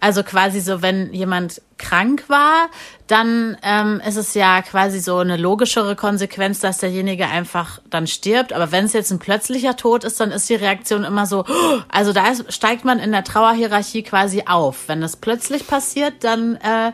Also 0.00 0.22
quasi 0.22 0.60
so, 0.60 0.80
wenn 0.80 1.12
jemand 1.12 1.60
krank 1.76 2.24
war, 2.28 2.70
dann 3.06 3.58
ähm, 3.62 4.00
ist 4.06 4.16
es 4.16 4.32
ja 4.34 4.62
quasi 4.62 4.98
so 4.98 5.18
eine 5.18 5.36
logischere 5.36 5.94
Konsequenz, 5.94 6.60
dass 6.60 6.78
derjenige 6.78 7.26
einfach 7.26 7.80
dann 7.90 8.06
stirbt. 8.06 8.54
Aber 8.54 8.72
wenn 8.72 8.86
es 8.86 8.94
jetzt 8.94 9.10
ein 9.10 9.18
plötzlicher 9.18 9.76
Tod 9.76 10.04
ist, 10.04 10.18
dann 10.18 10.30
ist 10.30 10.48
die 10.48 10.54
Reaktion 10.54 11.04
immer 11.04 11.26
so, 11.26 11.44
also 11.90 12.14
da 12.14 12.28
ist, 12.28 12.50
steigt 12.52 12.84
man 12.84 12.98
in 12.98 13.12
der 13.12 13.24
Trauerhierarchie 13.24 14.02
quasi 14.02 14.44
auf. 14.46 14.88
Wenn 14.88 15.02
das 15.02 15.16
plötzlich 15.16 15.66
passiert, 15.66 16.24
dann 16.24 16.56
äh, 16.56 16.92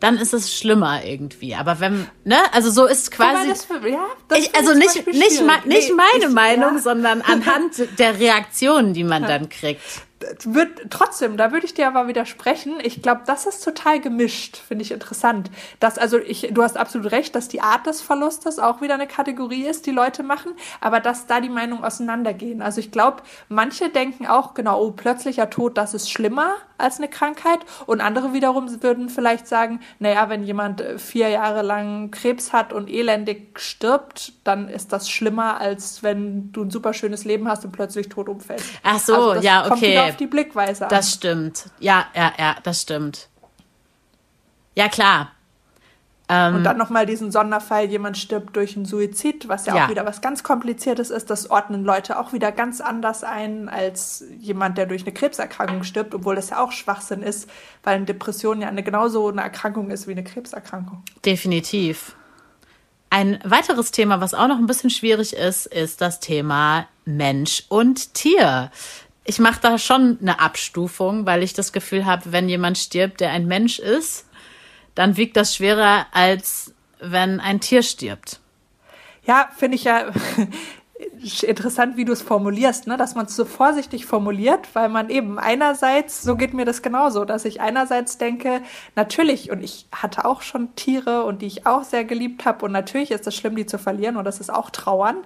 dann 0.00 0.18
ist 0.18 0.34
es 0.34 0.54
schlimmer 0.54 1.04
irgendwie. 1.04 1.54
Aber 1.54 1.80
wenn, 1.80 2.06
ne, 2.24 2.36
also 2.52 2.70
so 2.70 2.86
ist 2.86 3.10
quasi. 3.10 3.48
Das, 3.48 3.66
ja, 3.88 4.06
das 4.28 4.38
ich, 4.38 4.54
also 4.54 4.74
nicht, 4.74 5.06
nicht, 5.06 5.16
nicht 5.16 5.42
nee, 5.42 5.92
meine 5.94 6.26
ich, 6.26 6.28
Meinung, 6.28 6.74
ja. 6.76 6.82
sondern 6.82 7.22
anhand 7.22 7.82
der 7.98 8.18
Reaktionen, 8.18 8.94
die 8.94 9.04
man 9.04 9.22
dann 9.22 9.48
kriegt 9.48 9.80
wird 10.44 10.90
trotzdem, 10.90 11.36
da 11.36 11.52
würde 11.52 11.66
ich 11.66 11.74
dir 11.74 11.86
aber 11.86 12.08
widersprechen. 12.08 12.78
Ich 12.82 13.02
glaube, 13.02 13.22
das 13.26 13.46
ist 13.46 13.62
total 13.62 14.00
gemischt, 14.00 14.56
finde 14.56 14.82
ich 14.82 14.90
interessant. 14.90 15.50
Dass, 15.78 15.98
also 15.98 16.18
ich, 16.18 16.48
du 16.52 16.62
hast 16.62 16.78
absolut 16.78 17.12
recht, 17.12 17.34
dass 17.34 17.48
die 17.48 17.60
Art 17.60 17.86
des 17.86 18.00
Verlustes 18.00 18.58
auch 18.58 18.80
wieder 18.80 18.94
eine 18.94 19.06
Kategorie 19.06 19.66
ist, 19.66 19.84
die 19.84 19.90
Leute 19.90 20.22
machen, 20.22 20.52
aber 20.80 21.00
dass 21.00 21.26
da 21.26 21.40
die 21.40 21.50
Meinungen 21.50 21.84
auseinandergehen. 21.84 22.62
Also 22.62 22.80
ich 22.80 22.90
glaube, 22.90 23.22
manche 23.48 23.90
denken 23.90 24.26
auch, 24.26 24.54
genau, 24.54 24.82
oh, 24.82 24.90
plötzlicher 24.90 25.50
Tod, 25.50 25.76
das 25.76 25.92
ist 25.92 26.10
schlimmer 26.10 26.54
als 26.78 26.98
eine 26.98 27.08
Krankheit. 27.08 27.60
Und 27.86 28.00
andere 28.00 28.32
wiederum 28.32 28.82
würden 28.82 29.08
vielleicht 29.08 29.46
sagen, 29.46 29.80
naja, 29.98 30.28
wenn 30.28 30.44
jemand 30.44 30.80
äh, 30.80 30.98
vier 30.98 31.28
Jahre 31.28 31.62
lang 31.62 32.10
Krebs 32.10 32.52
hat 32.52 32.72
und 32.72 32.88
elendig 32.88 33.58
stirbt, 33.60 34.32
dann 34.44 34.68
ist 34.68 34.92
das 34.92 35.10
schlimmer, 35.10 35.58
als 35.60 36.02
wenn 36.02 36.52
du 36.52 36.62
ein 36.62 36.70
super 36.70 36.92
schönes 36.92 37.24
Leben 37.24 37.48
hast 37.48 37.64
und 37.64 37.72
plötzlich 37.72 38.08
tot 38.08 38.28
umfällst. 38.28 38.66
Ach 38.82 38.98
so, 38.98 39.14
also 39.14 39.42
ja, 39.42 39.70
okay 39.70 40.05
auf 40.10 40.16
die 40.16 40.26
Blickweise 40.26 40.84
an. 40.84 40.90
Das 40.90 41.12
stimmt. 41.12 41.66
Ja, 41.78 42.06
ja, 42.14 42.32
ja, 42.38 42.56
das 42.62 42.82
stimmt. 42.82 43.28
Ja, 44.74 44.88
klar. 44.88 45.32
Ähm, 46.28 46.56
und 46.56 46.64
dann 46.64 46.76
nochmal 46.76 47.06
diesen 47.06 47.30
Sonderfall, 47.30 47.84
jemand 47.84 48.18
stirbt 48.18 48.56
durch 48.56 48.76
einen 48.76 48.84
Suizid, 48.84 49.48
was 49.48 49.66
ja, 49.66 49.76
ja, 49.76 49.84
auch 49.84 49.90
wieder 49.90 50.04
was 50.04 50.20
ganz 50.20 50.42
Kompliziertes 50.42 51.10
ist. 51.10 51.30
Das 51.30 51.50
ordnen 51.50 51.84
Leute 51.84 52.18
auch 52.18 52.32
wieder 52.32 52.50
ganz 52.50 52.80
anders 52.80 53.22
ein 53.22 53.68
als 53.68 54.24
jemand, 54.40 54.76
der 54.76 54.86
durch 54.86 55.02
eine 55.02 55.12
Krebserkrankung 55.12 55.84
stirbt, 55.84 56.14
obwohl 56.14 56.34
das 56.34 56.50
ja 56.50 56.62
auch 56.62 56.72
Schwachsinn 56.72 57.22
ist, 57.22 57.48
weil 57.84 57.96
eine 57.96 58.06
Depression 58.06 58.60
ja 58.60 58.68
eine, 58.68 58.82
genauso 58.82 59.28
eine 59.28 59.42
Erkrankung 59.42 59.90
ist 59.90 60.08
wie 60.08 60.12
eine 60.12 60.24
Krebserkrankung. 60.24 61.04
Definitiv. 61.24 62.16
Ein 63.08 63.38
weiteres 63.44 63.92
Thema, 63.92 64.20
was 64.20 64.34
auch 64.34 64.48
noch 64.48 64.58
ein 64.58 64.66
bisschen 64.66 64.90
schwierig 64.90 65.32
ist, 65.32 65.66
ist 65.66 66.00
das 66.00 66.18
Thema 66.18 66.88
Mensch 67.04 67.64
und 67.68 68.14
Tier 68.14 68.72
ich 69.26 69.38
mache 69.38 69.60
da 69.60 69.78
schon 69.78 70.18
eine 70.20 70.40
Abstufung, 70.40 71.26
weil 71.26 71.42
ich 71.42 71.52
das 71.52 71.72
Gefühl 71.72 72.06
habe, 72.06 72.32
wenn 72.32 72.48
jemand 72.48 72.78
stirbt, 72.78 73.20
der 73.20 73.30
ein 73.30 73.46
Mensch 73.46 73.78
ist, 73.78 74.26
dann 74.94 75.16
wiegt 75.16 75.36
das 75.36 75.54
schwerer, 75.54 76.06
als 76.12 76.74
wenn 77.00 77.40
ein 77.40 77.60
Tier 77.60 77.82
stirbt. 77.82 78.40
Ja, 79.24 79.50
finde 79.56 79.76
ich 79.76 79.84
ja 79.84 80.06
interessant, 81.42 81.96
wie 81.96 82.04
du 82.04 82.12
es 82.12 82.22
formulierst, 82.22 82.86
ne? 82.86 82.96
dass 82.96 83.14
man 83.14 83.26
es 83.26 83.36
so 83.36 83.44
vorsichtig 83.44 84.06
formuliert, 84.06 84.68
weil 84.74 84.88
man 84.88 85.10
eben 85.10 85.38
einerseits, 85.38 86.22
so 86.22 86.36
geht 86.36 86.54
mir 86.54 86.64
das 86.64 86.80
genauso, 86.80 87.24
dass 87.24 87.44
ich 87.44 87.60
einerseits 87.60 88.18
denke, 88.18 88.62
natürlich, 88.94 89.50
und 89.50 89.62
ich 89.62 89.86
hatte 89.92 90.24
auch 90.24 90.42
schon 90.42 90.74
Tiere 90.76 91.24
und 91.24 91.42
die 91.42 91.46
ich 91.46 91.66
auch 91.66 91.82
sehr 91.82 92.04
geliebt 92.04 92.44
habe, 92.44 92.64
und 92.64 92.72
natürlich 92.72 93.10
ist 93.10 93.26
es 93.26 93.34
schlimm, 93.34 93.56
die 93.56 93.66
zu 93.66 93.78
verlieren, 93.78 94.16
und 94.16 94.24
das 94.24 94.40
ist 94.40 94.50
auch 94.50 94.70
Trauern. 94.70 95.18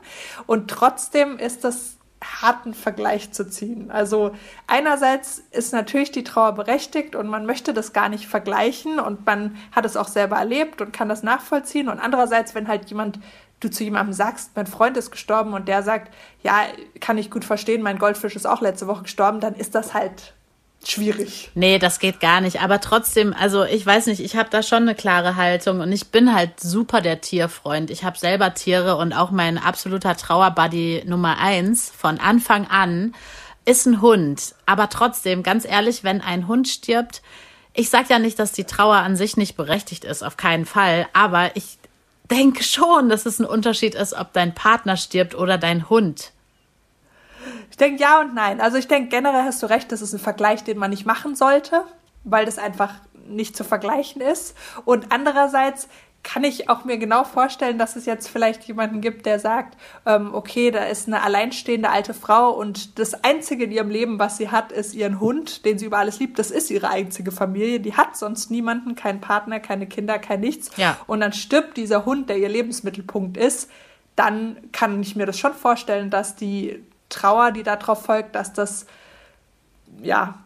Und 0.46 0.68
trotzdem 0.68 1.38
ist 1.38 1.64
das 1.64 1.99
harten 2.22 2.74
Vergleich 2.74 3.32
zu 3.32 3.48
ziehen. 3.48 3.90
Also 3.90 4.32
einerseits 4.66 5.42
ist 5.50 5.72
natürlich 5.72 6.12
die 6.12 6.24
Trauer 6.24 6.52
berechtigt 6.52 7.16
und 7.16 7.28
man 7.28 7.46
möchte 7.46 7.72
das 7.72 7.92
gar 7.92 8.08
nicht 8.08 8.26
vergleichen 8.26 9.00
und 9.00 9.24
man 9.26 9.56
hat 9.72 9.86
es 9.86 9.96
auch 9.96 10.08
selber 10.08 10.36
erlebt 10.36 10.80
und 10.82 10.92
kann 10.92 11.08
das 11.08 11.22
nachvollziehen. 11.22 11.88
Und 11.88 11.98
andererseits, 11.98 12.54
wenn 12.54 12.68
halt 12.68 12.90
jemand, 12.90 13.18
du 13.60 13.70
zu 13.70 13.84
jemandem 13.84 14.12
sagst, 14.12 14.52
mein 14.54 14.66
Freund 14.66 14.96
ist 14.96 15.10
gestorben 15.10 15.54
und 15.54 15.68
der 15.68 15.82
sagt, 15.82 16.12
ja, 16.42 16.62
kann 17.00 17.18
ich 17.18 17.30
gut 17.30 17.44
verstehen, 17.44 17.82
mein 17.82 17.98
Goldfisch 17.98 18.36
ist 18.36 18.46
auch 18.46 18.60
letzte 18.60 18.86
Woche 18.86 19.02
gestorben, 19.04 19.40
dann 19.40 19.54
ist 19.54 19.74
das 19.74 19.94
halt 19.94 20.34
schwierig. 20.84 21.50
Nee, 21.54 21.78
das 21.78 21.98
geht 21.98 22.20
gar 22.20 22.40
nicht. 22.40 22.62
Aber 22.62 22.80
trotzdem, 22.80 23.34
also 23.38 23.64
ich 23.64 23.84
weiß 23.84 24.06
nicht, 24.06 24.20
ich 24.20 24.36
habe 24.36 24.50
da 24.50 24.62
schon 24.62 24.82
eine 24.82 24.94
klare 24.94 25.36
Haltung 25.36 25.80
und 25.80 25.92
ich 25.92 26.08
bin 26.08 26.34
halt 26.34 26.60
super 26.60 27.00
der 27.00 27.20
Tierfreund. 27.20 27.90
Ich 27.90 28.04
habe 28.04 28.18
selber 28.18 28.54
Tiere 28.54 28.96
und 28.96 29.12
auch 29.12 29.30
mein 29.30 29.58
absoluter 29.58 30.16
Trauerbuddy 30.16 31.04
Nummer 31.06 31.38
eins 31.38 31.90
von 31.96 32.18
Anfang 32.18 32.66
an 32.66 33.14
ist 33.64 33.86
ein 33.86 34.00
Hund. 34.00 34.54
Aber 34.66 34.88
trotzdem, 34.88 35.42
ganz 35.42 35.64
ehrlich, 35.64 36.02
wenn 36.02 36.20
ein 36.20 36.48
Hund 36.48 36.68
stirbt, 36.68 37.22
ich 37.74 37.90
sag 37.90 38.10
ja 38.10 38.18
nicht, 38.18 38.38
dass 38.38 38.52
die 38.52 38.64
Trauer 38.64 38.96
an 38.96 39.16
sich 39.16 39.36
nicht 39.36 39.56
berechtigt 39.56 40.04
ist, 40.04 40.22
auf 40.22 40.36
keinen 40.36 40.66
Fall. 40.66 41.06
Aber 41.12 41.56
ich 41.56 41.78
denke 42.30 42.62
schon, 42.64 43.08
dass 43.08 43.26
es 43.26 43.38
ein 43.38 43.46
Unterschied 43.46 43.94
ist, 43.94 44.12
ob 44.12 44.32
dein 44.32 44.54
Partner 44.54 44.96
stirbt 44.96 45.34
oder 45.34 45.58
dein 45.58 45.88
Hund. 45.88 46.32
Ich 47.70 47.76
denke 47.76 48.02
ja 48.02 48.20
und 48.20 48.34
nein. 48.34 48.60
Also 48.60 48.76
ich 48.76 48.88
denke 48.88 49.08
generell 49.08 49.44
hast 49.44 49.62
du 49.62 49.66
recht, 49.66 49.92
das 49.92 50.02
ist 50.02 50.12
ein 50.12 50.18
Vergleich, 50.18 50.64
den 50.64 50.78
man 50.78 50.90
nicht 50.90 51.06
machen 51.06 51.34
sollte, 51.36 51.84
weil 52.24 52.44
das 52.44 52.58
einfach 52.58 52.94
nicht 53.28 53.56
zu 53.56 53.64
vergleichen 53.64 54.20
ist. 54.20 54.56
Und 54.84 55.12
andererseits 55.12 55.88
kann 56.22 56.44
ich 56.44 56.68
auch 56.68 56.84
mir 56.84 56.98
genau 56.98 57.24
vorstellen, 57.24 57.78
dass 57.78 57.96
es 57.96 58.04
jetzt 58.04 58.28
vielleicht 58.28 58.64
jemanden 58.64 59.00
gibt, 59.00 59.24
der 59.24 59.38
sagt, 59.38 59.76
ähm, 60.04 60.34
okay, 60.34 60.70
da 60.70 60.84
ist 60.84 61.06
eine 61.06 61.22
alleinstehende 61.22 61.88
alte 61.88 62.12
Frau 62.12 62.50
und 62.50 62.98
das 62.98 63.24
Einzige 63.24 63.64
in 63.64 63.72
ihrem 63.72 63.88
Leben, 63.88 64.18
was 64.18 64.36
sie 64.36 64.50
hat, 64.50 64.70
ist 64.70 64.94
ihren 64.94 65.18
Hund, 65.18 65.64
den 65.64 65.78
sie 65.78 65.86
über 65.86 65.98
alles 65.98 66.18
liebt. 66.18 66.38
Das 66.38 66.50
ist 66.50 66.70
ihre 66.70 66.90
einzige 66.90 67.32
Familie. 67.32 67.80
Die 67.80 67.96
hat 67.96 68.16
sonst 68.16 68.50
niemanden, 68.50 68.96
keinen 68.96 69.20
Partner, 69.20 69.60
keine 69.60 69.86
Kinder, 69.86 70.18
kein 70.18 70.40
nichts. 70.40 70.70
Ja. 70.76 70.98
Und 71.06 71.20
dann 71.20 71.32
stirbt 71.32 71.76
dieser 71.76 72.04
Hund, 72.04 72.28
der 72.28 72.36
ihr 72.36 72.50
Lebensmittelpunkt 72.50 73.38
ist. 73.38 73.70
Dann 74.14 74.58
kann 74.72 75.00
ich 75.00 75.16
mir 75.16 75.24
das 75.24 75.38
schon 75.38 75.54
vorstellen, 75.54 76.10
dass 76.10 76.36
die 76.36 76.84
Trauer, 77.10 77.52
die 77.52 77.62
darauf 77.62 78.04
folgt, 78.04 78.34
dass 78.34 78.52
das, 78.52 78.86
ja, 80.02 80.36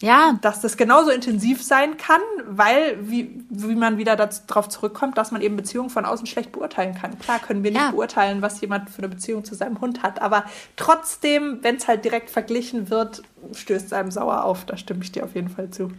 ja. 0.00 0.38
dass 0.40 0.60
das 0.60 0.76
genauso 0.76 1.10
intensiv 1.10 1.62
sein 1.62 1.96
kann, 1.96 2.20
weil, 2.46 2.96
wie, 3.08 3.44
wie 3.50 3.74
man 3.74 3.98
wieder 3.98 4.16
darauf 4.16 4.68
zurückkommt, 4.68 5.18
dass 5.18 5.30
man 5.30 5.42
eben 5.42 5.56
Beziehungen 5.56 5.90
von 5.90 6.04
außen 6.04 6.26
schlecht 6.26 6.52
beurteilen 6.52 6.94
kann. 6.94 7.18
Klar 7.18 7.38
können 7.38 7.62
wir 7.62 7.70
nicht 7.70 7.80
ja. 7.80 7.90
beurteilen, 7.90 8.42
was 8.42 8.60
jemand 8.60 8.90
für 8.90 8.98
eine 8.98 9.08
Beziehung 9.08 9.44
zu 9.44 9.54
seinem 9.54 9.80
Hund 9.80 10.02
hat, 10.02 10.20
aber 10.22 10.44
trotzdem, 10.76 11.58
wenn 11.62 11.76
es 11.76 11.88
halt 11.88 12.04
direkt 12.04 12.30
verglichen 12.30 12.90
wird, 12.90 13.22
stößt 13.54 13.86
es 13.86 13.92
einem 13.92 14.10
sauer 14.10 14.44
auf. 14.44 14.64
Da 14.64 14.76
stimme 14.76 15.02
ich 15.02 15.12
dir 15.12 15.24
auf 15.24 15.34
jeden 15.34 15.48
Fall 15.48 15.70
zu. 15.70 15.92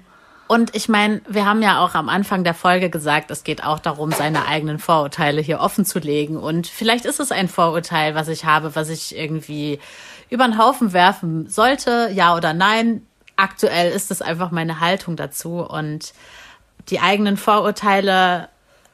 Und 0.54 0.76
ich 0.76 0.88
meine, 0.88 1.20
wir 1.28 1.48
haben 1.48 1.64
ja 1.64 1.84
auch 1.84 1.96
am 1.96 2.10
Anfang 2.10 2.44
der 2.44 2.54
Folge 2.54 2.92
gesagt, 2.92 3.32
es 3.32 3.44
geht 3.44 3.64
auch 3.64 3.80
darum, 3.80 4.12
seine 4.12 4.46
eigenen 4.46 4.78
Vorurteile 4.78 5.42
hier 5.42 5.60
offen 5.60 5.84
zu 5.84 5.98
legen. 5.98 6.38
Und 6.38 6.68
vielleicht 6.68 7.06
ist 7.06 7.20
es 7.20 7.32
ein 7.32 7.50
Vorurteil, 7.50 8.14
was 8.14 8.28
ich 8.28 8.46
habe, 8.46 8.76
was 8.76 8.90
ich 8.90 9.18
irgendwie 9.18 9.80
über 10.30 10.46
den 10.46 10.60
Haufen 10.60 10.94
werfen 10.94 11.50
sollte, 11.50 12.12
ja 12.14 12.36
oder 12.36 12.54
nein. 12.54 13.02
Aktuell 13.36 13.92
ist 13.94 14.12
es 14.12 14.22
einfach 14.22 14.52
meine 14.52 14.80
Haltung 14.80 15.16
dazu 15.16 15.68
und 15.68 16.14
die 16.90 17.00
eigenen 17.00 17.36
Vorurteile 17.36 18.48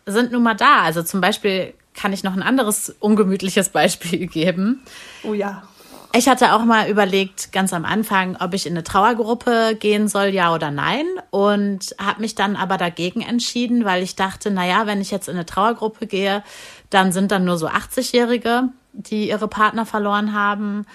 sind 0.05 0.31
nun 0.31 0.43
mal 0.43 0.55
da. 0.55 0.83
Also 0.83 1.03
zum 1.03 1.19
Beispiel 1.19 1.73
kann 1.93 2.13
ich 2.13 2.23
noch 2.23 2.37
ein 2.37 2.41
anderes 2.41 2.95
ungemütliches 3.01 3.67
Beispiel 3.67 4.27
geben. 4.27 4.81
Oh 5.23 5.33
ja. 5.33 5.63
Ich 6.11 6.27
hatte 6.27 6.53
auch 6.53 6.65
mal 6.65 6.89
überlegt, 6.89 7.51
ganz 7.51 7.71
am 7.71 7.85
Anfang, 7.85 8.35
ob 8.39 8.55
ich 8.55 8.65
in 8.65 8.73
eine 8.73 8.83
Trauergruppe 8.83 9.75
gehen 9.79 10.07
soll, 10.07 10.29
ja 10.29 10.53
oder 10.53 10.71
nein. 10.71 11.05
Und 11.29 11.95
habe 11.99 12.21
mich 12.21 12.33
dann 12.33 12.55
aber 12.55 12.77
dagegen 12.77 13.21
entschieden, 13.21 13.85
weil 13.85 14.01
ich 14.01 14.15
dachte, 14.15 14.49
naja, 14.49 14.87
wenn 14.87 15.01
ich 15.01 15.11
jetzt 15.11 15.29
in 15.29 15.35
eine 15.35 15.45
Trauergruppe 15.45 16.07
gehe, 16.07 16.43
dann 16.89 17.11
sind 17.11 17.31
dann 17.31 17.45
nur 17.45 17.59
so 17.59 17.67
80-Jährige, 17.67 18.69
die 18.93 19.29
ihre 19.29 19.47
Partner 19.47 19.85
verloren 19.85 20.33
haben. 20.33 20.87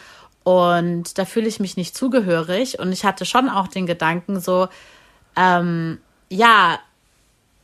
Und 0.42 1.16
da 1.16 1.24
fühle 1.24 1.46
ich 1.46 1.60
mich 1.60 1.76
nicht 1.76 1.96
zugehörig. 1.96 2.80
Und 2.80 2.90
ich 2.90 3.04
hatte 3.04 3.24
schon 3.24 3.48
auch 3.48 3.68
den 3.68 3.86
Gedanken 3.86 4.40
so, 4.40 4.66
ähm, 5.36 5.98
ja, 6.28 6.80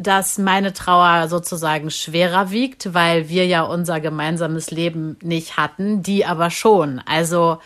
dass 0.00 0.38
meine 0.38 0.72
Trauer 0.72 1.28
sozusagen 1.28 1.90
schwerer 1.90 2.50
wiegt, 2.50 2.94
weil 2.94 3.28
wir 3.28 3.46
ja 3.46 3.62
unser 3.62 4.00
gemeinsames 4.00 4.70
Leben 4.70 5.18
nicht 5.22 5.58
hatten, 5.58 6.02
die 6.02 6.24
aber 6.24 6.50
schon. 6.50 7.02
Also 7.04 7.58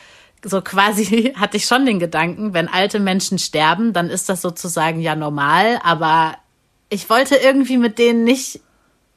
so 0.45 0.61
quasi 0.61 1.33
hatte 1.37 1.57
ich 1.57 1.67
schon 1.67 1.87
den 1.87 2.01
Gedanken, 2.01 2.53
wenn 2.53 2.67
alte 2.67 2.99
Menschen 2.99 3.39
sterben, 3.39 3.93
dann 3.93 4.11
ist 4.11 4.29
das 4.29 4.43
sozusagen 4.43 5.01
ja 5.01 5.15
normal, 5.15 5.79
aber 5.85 6.35
ich 6.89 7.09
wollte 7.09 7.37
irgendwie 7.37 7.79
mit 7.79 8.01
denen 8.01 8.25
nicht 8.25 8.61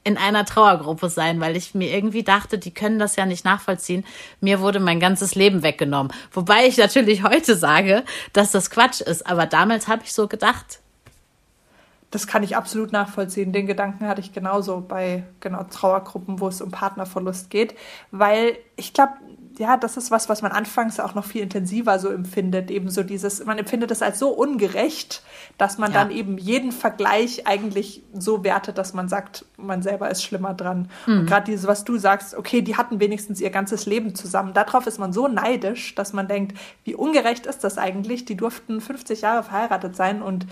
in 0.04 0.18
einer 0.18 0.46
Trauergruppe 0.46 1.10
sein, 1.10 1.42
weil 1.42 1.58
ich 1.58 1.74
mir 1.74 1.92
irgendwie 1.92 2.24
dachte, 2.24 2.60
die 2.60 2.74
können 2.74 3.00
das 3.00 3.16
ja 3.16 3.26
nicht 3.26 3.44
nachvollziehen. 3.44 4.06
Mir 4.42 4.62
wurde 4.62 4.80
mein 4.80 5.00
ganzes 5.00 5.34
Leben 5.34 5.64
weggenommen. 5.64 6.14
Wobei 6.32 6.68
ich 6.68 6.78
natürlich 6.78 7.24
heute 7.24 7.56
sage, 7.56 8.04
dass 8.32 8.52
das 8.52 8.70
Quatsch 8.70 9.02
ist, 9.02 9.26
aber 9.26 9.48
damals 9.48 9.88
habe 9.88 10.04
ich 10.06 10.14
so 10.14 10.28
gedacht. 10.28 10.80
Das 12.12 12.26
kann 12.26 12.42
ich 12.42 12.56
absolut 12.56 12.94
nachvollziehen. 12.94 13.52
Den 13.52 13.68
Gedanken 13.68 14.08
hatte 14.08 14.22
ich 14.22 14.32
genauso 14.32 14.82
bei 14.82 15.24
genau 15.42 15.64
Trauergruppen, 15.64 16.40
wo 16.40 16.48
es 16.48 16.62
um 16.62 16.72
Partnerverlust 16.72 17.50
geht, 17.50 17.76
weil 18.12 18.58
ich 18.78 18.94
glaube, 18.94 19.14
ja, 19.60 19.78
das 19.78 19.98
ist 19.98 20.12
was, 20.12 20.30
was 20.30 20.42
man 20.42 20.52
anfangs 20.52 21.00
auch 21.00 21.16
noch 21.16 21.26
viel 21.26 21.42
intensiver 21.42 22.00
so 22.00 22.10
empfindet. 22.10 22.70
Eben 22.70 22.90
so 22.90 23.04
dieses, 23.04 23.44
man 23.46 23.58
empfindet 23.58 23.92
es 23.92 24.02
als 24.02 24.20
so 24.20 24.30
ungerecht, 24.30 25.24
dass 25.58 25.78
man 25.78 25.92
ja. 25.92 26.00
dann 26.00 26.12
eben 26.12 26.38
jeden 26.38 26.72
Vergleich 26.72 27.48
eigentlich 27.48 28.04
so 28.14 28.44
wertet, 28.44 28.78
dass 28.78 28.94
man 28.94 29.10
sagt, 29.10 29.46
man 29.58 29.82
selber 29.82 30.10
ist 30.10 30.24
schlimmer 30.24 30.54
dran. 30.54 30.90
Mhm. 31.06 31.20
Und 31.20 31.26
gerade 31.26 31.46
dieses, 31.52 31.68
was 31.68 31.84
du 31.84 31.98
sagst, 31.98 32.36
okay, 32.36 32.62
die 32.62 32.78
hatten 32.78 33.00
wenigstens 33.00 33.42
ihr 33.42 33.50
ganzes 33.50 33.86
Leben 33.86 34.16
zusammen. 34.16 34.54
Darauf 34.54 34.86
ist 34.88 35.00
man 35.00 35.14
so 35.14 35.28
neidisch, 35.28 35.96
dass 35.96 36.14
man 36.14 36.28
denkt, 36.28 36.58
wie 36.84 36.96
ungerecht 36.96 37.46
ist 37.46 37.64
das 37.64 37.78
eigentlich? 37.78 38.26
Die 38.26 38.38
durften 38.38 38.80
50 38.80 39.22
Jahre 39.22 39.44
verheiratet 39.44 39.96
sein 39.96 40.22
und 40.22 40.46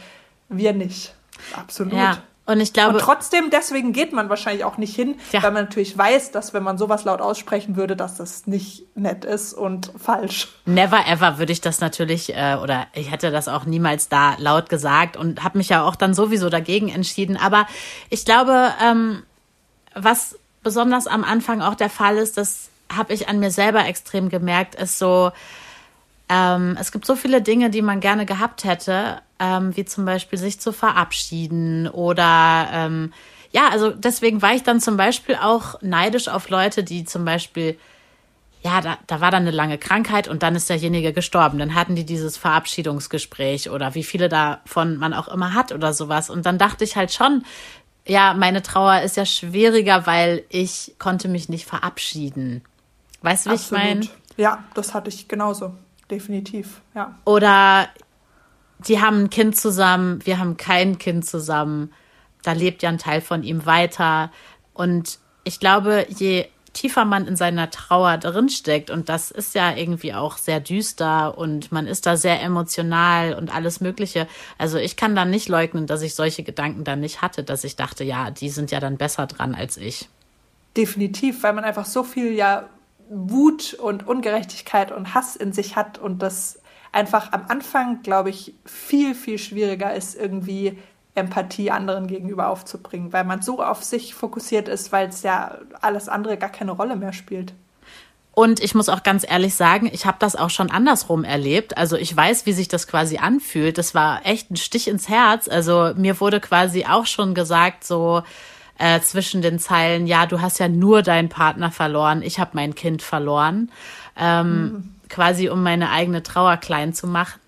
wir 0.49 0.73
nicht. 0.73 1.15
Absolut. 1.55 1.93
Ja. 1.93 2.17
Und 2.47 2.59
ich 2.59 2.73
glaube. 2.73 2.93
Und 2.93 3.01
trotzdem, 3.01 3.49
deswegen 3.49 3.91
geht 3.91 4.13
man 4.13 4.29
wahrscheinlich 4.29 4.65
auch 4.65 4.77
nicht 4.77 4.95
hin, 4.95 5.15
ja. 5.31 5.41
weil 5.41 5.51
man 5.51 5.65
natürlich 5.65 5.97
weiß, 5.97 6.31
dass 6.31 6.53
wenn 6.53 6.61
man 6.61 6.77
sowas 6.77 7.03
laut 7.03 7.19
aussprechen 7.19 7.75
würde, 7.75 7.95
dass 7.95 8.17
das 8.17 8.45
nicht 8.45 8.83
nett 8.95 9.25
ist 9.25 9.53
und 9.53 9.91
falsch. 9.97 10.49
Never 10.65 11.07
ever 11.07 11.39
würde 11.39 11.51
ich 11.51 11.61
das 11.61 11.79
natürlich, 11.79 12.35
äh, 12.35 12.57
oder 12.61 12.85
ich 12.93 13.09
hätte 13.11 13.31
das 13.31 13.47
auch 13.47 13.65
niemals 13.65 14.09
da 14.09 14.35
laut 14.37 14.69
gesagt 14.69 15.17
und 15.17 15.43
habe 15.43 15.57
mich 15.57 15.69
ja 15.69 15.83
auch 15.83 15.95
dann 15.95 16.13
sowieso 16.13 16.49
dagegen 16.49 16.89
entschieden. 16.89 17.35
Aber 17.35 17.65
ich 18.11 18.25
glaube, 18.25 18.71
ähm, 18.83 19.23
was 19.95 20.37
besonders 20.61 21.07
am 21.07 21.23
Anfang 21.23 21.61
auch 21.61 21.75
der 21.75 21.89
Fall 21.89 22.17
ist, 22.17 22.37
das 22.37 22.69
habe 22.95 23.13
ich 23.13 23.27
an 23.27 23.39
mir 23.39 23.49
selber 23.49 23.87
extrem 23.87 24.29
gemerkt, 24.29 24.75
ist 24.75 24.99
so, 24.99 25.31
ähm, 26.29 26.77
es 26.79 26.91
gibt 26.91 27.05
so 27.05 27.15
viele 27.15 27.41
Dinge, 27.41 27.69
die 27.69 27.81
man 27.81 27.99
gerne 27.99 28.25
gehabt 28.25 28.63
hätte, 28.63 29.21
ähm, 29.39 29.75
wie 29.75 29.85
zum 29.85 30.05
Beispiel 30.05 30.39
sich 30.39 30.59
zu 30.59 30.71
verabschieden 30.71 31.87
oder 31.87 32.67
ähm, 32.71 33.13
ja, 33.51 33.69
also 33.69 33.91
deswegen 33.91 34.41
war 34.41 34.53
ich 34.53 34.63
dann 34.63 34.81
zum 34.81 34.97
Beispiel 34.97 35.35
auch 35.35 35.81
neidisch 35.81 36.27
auf 36.27 36.49
Leute, 36.49 36.83
die 36.83 37.05
zum 37.05 37.25
Beispiel 37.25 37.77
ja, 38.63 38.81
da, 38.81 38.97
da 39.05 39.21
war 39.21 39.29
dann 39.29 39.43
eine 39.43 39.51
lange 39.51 39.77
Krankheit 39.77 40.27
und 40.27 40.41
dann 40.41 40.55
ist 40.55 40.71
derjenige 40.71 41.13
gestorben. 41.13 41.59
Dann 41.59 41.75
hatten 41.75 41.95
die 41.95 42.03
dieses 42.03 42.35
Verabschiedungsgespräch 42.35 43.69
oder 43.69 43.93
wie 43.93 44.03
viele 44.03 44.27
davon 44.27 44.97
man 44.97 45.13
auch 45.13 45.27
immer 45.27 45.53
hat 45.53 45.71
oder 45.71 45.93
sowas. 45.93 46.31
Und 46.31 46.47
dann 46.47 46.57
dachte 46.57 46.83
ich 46.83 46.95
halt 46.95 47.13
schon, 47.13 47.45
ja, 48.07 48.33
meine 48.33 48.63
Trauer 48.63 49.01
ist 49.01 49.17
ja 49.17 49.25
schwieriger, 49.25 50.07
weil 50.07 50.45
ich 50.49 50.95
konnte 50.97 51.27
mich 51.27 51.47
nicht 51.47 51.67
verabschieden. 51.67 52.63
Weißt 53.21 53.45
du, 53.45 53.51
wie 53.51 53.53
Absolut. 53.53 53.83
ich 53.83 53.87
meine? 53.87 54.07
Ja, 54.37 54.63
das 54.73 54.95
hatte 54.95 55.09
ich 55.09 55.27
genauso 55.27 55.75
definitiv, 56.09 56.81
ja. 56.93 57.17
Oder 57.25 57.89
die 58.79 59.01
haben 59.01 59.23
ein 59.23 59.29
Kind 59.29 59.57
zusammen, 59.57 60.25
wir 60.25 60.39
haben 60.39 60.57
kein 60.57 60.97
Kind 60.97 61.25
zusammen. 61.25 61.91
Da 62.43 62.51
lebt 62.51 62.83
ja 62.83 62.89
ein 62.89 62.97
Teil 62.97 63.21
von 63.21 63.43
ihm 63.43 63.65
weiter. 63.65 64.31
Und 64.73 65.19
ich 65.43 65.59
glaube, 65.59 66.05
je 66.09 66.47
tiefer 66.73 67.05
man 67.05 67.25
in 67.25 67.35
seiner 67.35 67.71
Trauer 67.71 68.17
drinsteckt, 68.17 68.89
und 68.89 69.09
das 69.09 69.31
ist 69.31 69.55
ja 69.55 69.75
irgendwie 69.75 70.13
auch 70.13 70.37
sehr 70.37 70.59
düster 70.59 71.37
und 71.37 71.71
man 71.71 71.87
ist 71.87 72.05
da 72.05 72.17
sehr 72.17 72.41
emotional 72.41 73.33
und 73.33 73.55
alles 73.55 73.79
Mögliche. 73.79 74.27
Also 74.57 74.77
ich 74.77 74.97
kann 74.97 75.15
da 75.15 75.25
nicht 75.25 75.47
leugnen, 75.47 75.87
dass 75.87 76.01
ich 76.01 76.13
solche 76.13 76.43
Gedanken 76.43 76.83
dann 76.83 76.99
nicht 76.99 77.21
hatte, 77.21 77.43
dass 77.43 77.63
ich 77.63 77.77
dachte, 77.77 78.03
ja, 78.03 78.29
die 78.29 78.49
sind 78.49 78.71
ja 78.71 78.79
dann 78.79 78.97
besser 78.97 79.25
dran 79.25 79.55
als 79.55 79.77
ich. 79.77 80.09
Definitiv, 80.75 81.41
weil 81.43 81.53
man 81.53 81.63
einfach 81.63 81.85
so 81.85 82.03
viel 82.03 82.33
ja 82.33 82.67
Wut 83.09 83.73
und 83.73 84.07
Ungerechtigkeit 84.07 84.91
und 84.91 85.13
Hass 85.13 85.35
in 85.35 85.53
sich 85.53 85.75
hat 85.75 85.97
und 85.97 86.21
das 86.21 86.59
einfach 86.91 87.33
am 87.33 87.45
Anfang, 87.47 88.01
glaube 88.01 88.29
ich, 88.29 88.55
viel, 88.65 89.15
viel 89.15 89.37
schwieriger 89.37 89.93
ist, 89.93 90.15
irgendwie 90.15 90.77
Empathie 91.13 91.71
anderen 91.71 92.07
gegenüber 92.07 92.49
aufzubringen, 92.49 93.13
weil 93.13 93.23
man 93.23 93.41
so 93.41 93.63
auf 93.63 93.83
sich 93.83 94.13
fokussiert 94.13 94.67
ist, 94.67 94.91
weil 94.91 95.09
es 95.09 95.23
ja 95.23 95.57
alles 95.81 96.09
andere 96.09 96.37
gar 96.37 96.49
keine 96.49 96.71
Rolle 96.71 96.95
mehr 96.95 97.13
spielt. 97.13 97.53
Und 98.35 98.59
ich 98.59 98.75
muss 98.75 98.89
auch 98.89 99.01
ganz 99.01 99.25
ehrlich 99.27 99.55
sagen, 99.55 99.89
ich 99.91 100.05
habe 100.05 100.17
das 100.19 100.35
auch 100.35 100.49
schon 100.49 100.69
andersrum 100.69 101.23
erlebt. 101.23 101.77
Also 101.77 101.95
ich 101.95 102.15
weiß, 102.15 102.45
wie 102.45 102.51
sich 102.51 102.67
das 102.67 102.85
quasi 102.85 103.17
anfühlt. 103.17 103.77
Das 103.77 103.95
war 103.95 104.25
echt 104.25 104.51
ein 104.51 104.57
Stich 104.57 104.89
ins 104.89 105.07
Herz. 105.07 105.47
Also 105.47 105.93
mir 105.95 106.19
wurde 106.19 106.41
quasi 106.41 106.85
auch 106.85 107.05
schon 107.05 107.33
gesagt, 107.33 107.85
so, 107.85 108.23
äh, 108.77 108.99
zwischen 109.01 109.41
den 109.41 109.59
Zeilen, 109.59 110.07
ja, 110.07 110.25
du 110.25 110.41
hast 110.41 110.59
ja 110.59 110.67
nur 110.67 111.01
deinen 111.01 111.29
Partner 111.29 111.71
verloren, 111.71 112.21
ich 112.21 112.39
habe 112.39 112.51
mein 112.53 112.75
Kind 112.75 113.01
verloren, 113.01 113.71
ähm, 114.17 114.61
mhm. 114.61 114.95
quasi 115.09 115.49
um 115.49 115.63
meine 115.63 115.91
eigene 115.91 116.23
Trauer 116.23 116.57
klein 116.57 116.93
zu 116.93 117.07
machen. 117.07 117.39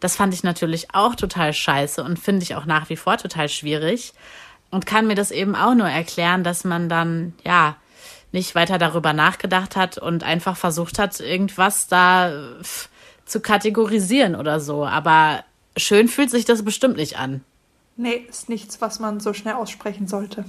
Das 0.00 0.16
fand 0.16 0.34
ich 0.34 0.42
natürlich 0.42 0.94
auch 0.94 1.14
total 1.14 1.52
scheiße 1.52 2.02
und 2.02 2.18
finde 2.18 2.42
ich 2.42 2.54
auch 2.56 2.66
nach 2.66 2.88
wie 2.90 2.96
vor 2.96 3.16
total 3.16 3.48
schwierig 3.48 4.12
und 4.70 4.86
kann 4.86 5.06
mir 5.06 5.14
das 5.14 5.30
eben 5.30 5.54
auch 5.54 5.74
nur 5.74 5.88
erklären, 5.88 6.44
dass 6.44 6.64
man 6.64 6.88
dann, 6.88 7.34
ja, 7.44 7.76
nicht 8.32 8.56
weiter 8.56 8.78
darüber 8.78 9.12
nachgedacht 9.12 9.76
hat 9.76 9.96
und 9.96 10.24
einfach 10.24 10.56
versucht 10.56 10.98
hat, 10.98 11.20
irgendwas 11.20 11.86
da 11.86 12.32
zu 13.24 13.40
kategorisieren 13.40 14.34
oder 14.34 14.58
so. 14.58 14.84
Aber 14.84 15.44
schön 15.76 16.08
fühlt 16.08 16.30
sich 16.30 16.44
das 16.44 16.64
bestimmt 16.64 16.96
nicht 16.96 17.16
an. 17.16 17.42
Nee, 17.96 18.26
ist 18.28 18.48
nichts, 18.48 18.80
was 18.80 18.98
man 18.98 19.20
so 19.20 19.32
schnell 19.32 19.54
aussprechen 19.54 20.08
sollte. 20.08 20.44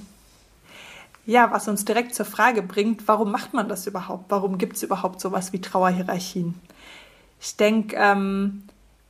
Ja, 1.26 1.52
was 1.52 1.68
uns 1.68 1.86
direkt 1.86 2.14
zur 2.14 2.26
Frage 2.26 2.62
bringt, 2.62 3.08
warum 3.08 3.32
macht 3.32 3.54
man 3.54 3.68
das 3.68 3.88
überhaupt? 3.88 4.26
Warum 4.30 4.58
gibt 4.58 4.76
es 4.76 4.84
überhaupt 4.84 5.20
sowas 5.20 5.54
wie 5.54 5.62
Trauerhierarchien? 5.62 6.56
Ich 7.40 7.58
denke, 7.58 7.96
ähm, 8.00 8.64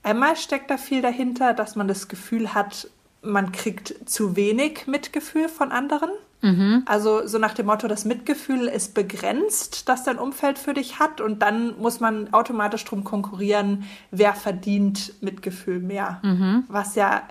einmal 0.04 0.36
steckt 0.36 0.72
da 0.72 0.78
viel 0.78 1.02
dahinter, 1.02 1.54
dass 1.54 1.76
man 1.76 1.88
das 1.88 2.08
Gefühl 2.08 2.54
hat, 2.54 2.90
man 3.22 3.52
kriegt 3.52 3.96
zu 4.10 4.36
wenig 4.36 4.88
Mitgefühl 4.88 5.50
von 5.50 5.72
anderen. 5.72 6.10
Mhm. 6.42 6.84
Also 6.86 7.26
so 7.28 7.38
nach 7.38 7.54
dem 7.54 7.66
Motto, 7.66 7.88
das 7.88 8.06
Mitgefühl 8.06 8.68
ist 8.68 8.94
begrenzt, 8.94 9.90
das 9.90 10.04
dein 10.04 10.20
Umfeld 10.20 10.60
für 10.60 10.74
dich 10.74 11.00
hat 11.00 11.20
und 11.20 11.42
dann 11.42 11.78
muss 11.80 12.00
man 12.00 12.34
automatisch 12.34 12.86
drum 12.86 13.04
konkurrieren, 13.04 13.86
wer 14.12 14.34
verdient 14.34 15.14
Mitgefühl 15.22 15.80
mehr. 15.80 16.20
Mhm. 16.24 16.64
Was 16.68 16.96
ja 16.96 17.24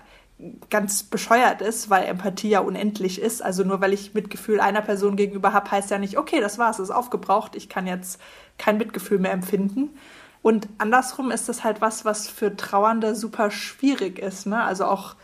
ganz 0.69 1.03
bescheuert 1.03 1.61
ist, 1.61 1.89
weil 1.89 2.05
Empathie 2.05 2.49
ja 2.49 2.59
unendlich 2.59 3.21
ist. 3.21 3.41
Also 3.41 3.63
nur 3.63 3.81
weil 3.81 3.93
ich 3.93 4.13
Mitgefühl 4.13 4.59
einer 4.59 4.81
Person 4.81 5.15
gegenüber 5.15 5.53
habe, 5.53 5.71
heißt 5.71 5.91
ja 5.91 5.97
nicht, 5.97 6.17
okay, 6.17 6.41
das 6.41 6.57
war's, 6.57 6.79
ist 6.79 6.91
aufgebraucht, 6.91 7.55
ich 7.55 7.69
kann 7.69 7.87
jetzt 7.87 8.19
kein 8.57 8.77
Mitgefühl 8.77 9.19
mehr 9.19 9.31
empfinden. 9.31 9.97
Und 10.41 10.67
andersrum 10.77 11.31
ist 11.31 11.49
das 11.49 11.63
halt 11.63 11.81
was, 11.81 12.05
was 12.05 12.27
für 12.27 12.55
Trauernde 12.55 13.15
super 13.15 13.49
schwierig 13.49 14.19
ist. 14.19 14.45
Ne? 14.45 14.61
Also 14.61 14.85
auch 14.85 15.15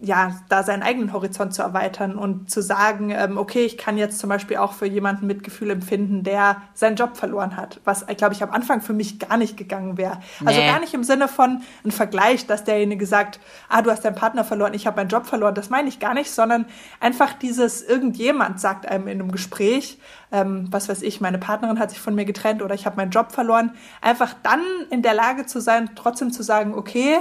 ja, 0.00 0.36
da 0.50 0.62
seinen 0.62 0.82
eigenen 0.82 1.14
Horizont 1.14 1.54
zu 1.54 1.62
erweitern 1.62 2.16
und 2.16 2.50
zu 2.50 2.60
sagen, 2.60 3.10
ähm, 3.10 3.38
okay, 3.38 3.64
ich 3.64 3.78
kann 3.78 3.96
jetzt 3.96 4.18
zum 4.18 4.28
Beispiel 4.28 4.58
auch 4.58 4.74
für 4.74 4.84
jemanden 4.84 5.26
Mitgefühl 5.26 5.70
empfinden, 5.70 6.22
der 6.22 6.60
seinen 6.74 6.96
Job 6.96 7.16
verloren 7.16 7.56
hat, 7.56 7.80
was, 7.84 8.04
glaube 8.06 8.34
ich, 8.34 8.42
am 8.42 8.50
Anfang 8.50 8.82
für 8.82 8.92
mich 8.92 9.18
gar 9.18 9.38
nicht 9.38 9.56
gegangen 9.56 9.96
wäre. 9.96 10.18
Also 10.40 10.44
nee. 10.44 10.48
Also 10.48 10.60
gar 10.60 10.80
nicht 10.80 10.92
im 10.92 11.02
Sinne 11.02 11.28
von 11.28 11.62
ein 11.84 11.92
Vergleich, 11.92 12.46
dass 12.46 12.64
derjenige 12.64 13.06
sagt, 13.06 13.40
ah, 13.70 13.80
du 13.80 13.90
hast 13.90 14.04
deinen 14.04 14.14
Partner 14.14 14.44
verloren, 14.44 14.74
ich 14.74 14.86
habe 14.86 14.96
meinen 14.96 15.08
Job 15.08 15.24
verloren, 15.24 15.54
das 15.54 15.70
meine 15.70 15.88
ich 15.88 15.98
gar 15.98 16.12
nicht, 16.12 16.30
sondern 16.30 16.66
einfach 17.00 17.32
dieses, 17.32 17.82
irgendjemand 17.82 18.60
sagt 18.60 18.86
einem 18.86 19.08
in 19.08 19.20
einem 19.20 19.32
Gespräch, 19.32 19.98
ähm, 20.30 20.66
was 20.70 20.90
weiß 20.90 21.02
ich, 21.02 21.22
meine 21.22 21.38
Partnerin 21.38 21.78
hat 21.78 21.90
sich 21.90 22.00
von 22.00 22.14
mir 22.14 22.26
getrennt 22.26 22.60
oder 22.60 22.74
ich 22.74 22.84
habe 22.84 22.96
meinen 22.96 23.12
Job 23.12 23.32
verloren, 23.32 23.72
einfach 24.02 24.34
dann 24.42 24.60
in 24.90 25.00
der 25.00 25.14
Lage 25.14 25.46
zu 25.46 25.60
sein, 25.60 25.90
trotzdem 25.94 26.32
zu 26.32 26.42
sagen, 26.42 26.74
okay, 26.74 27.18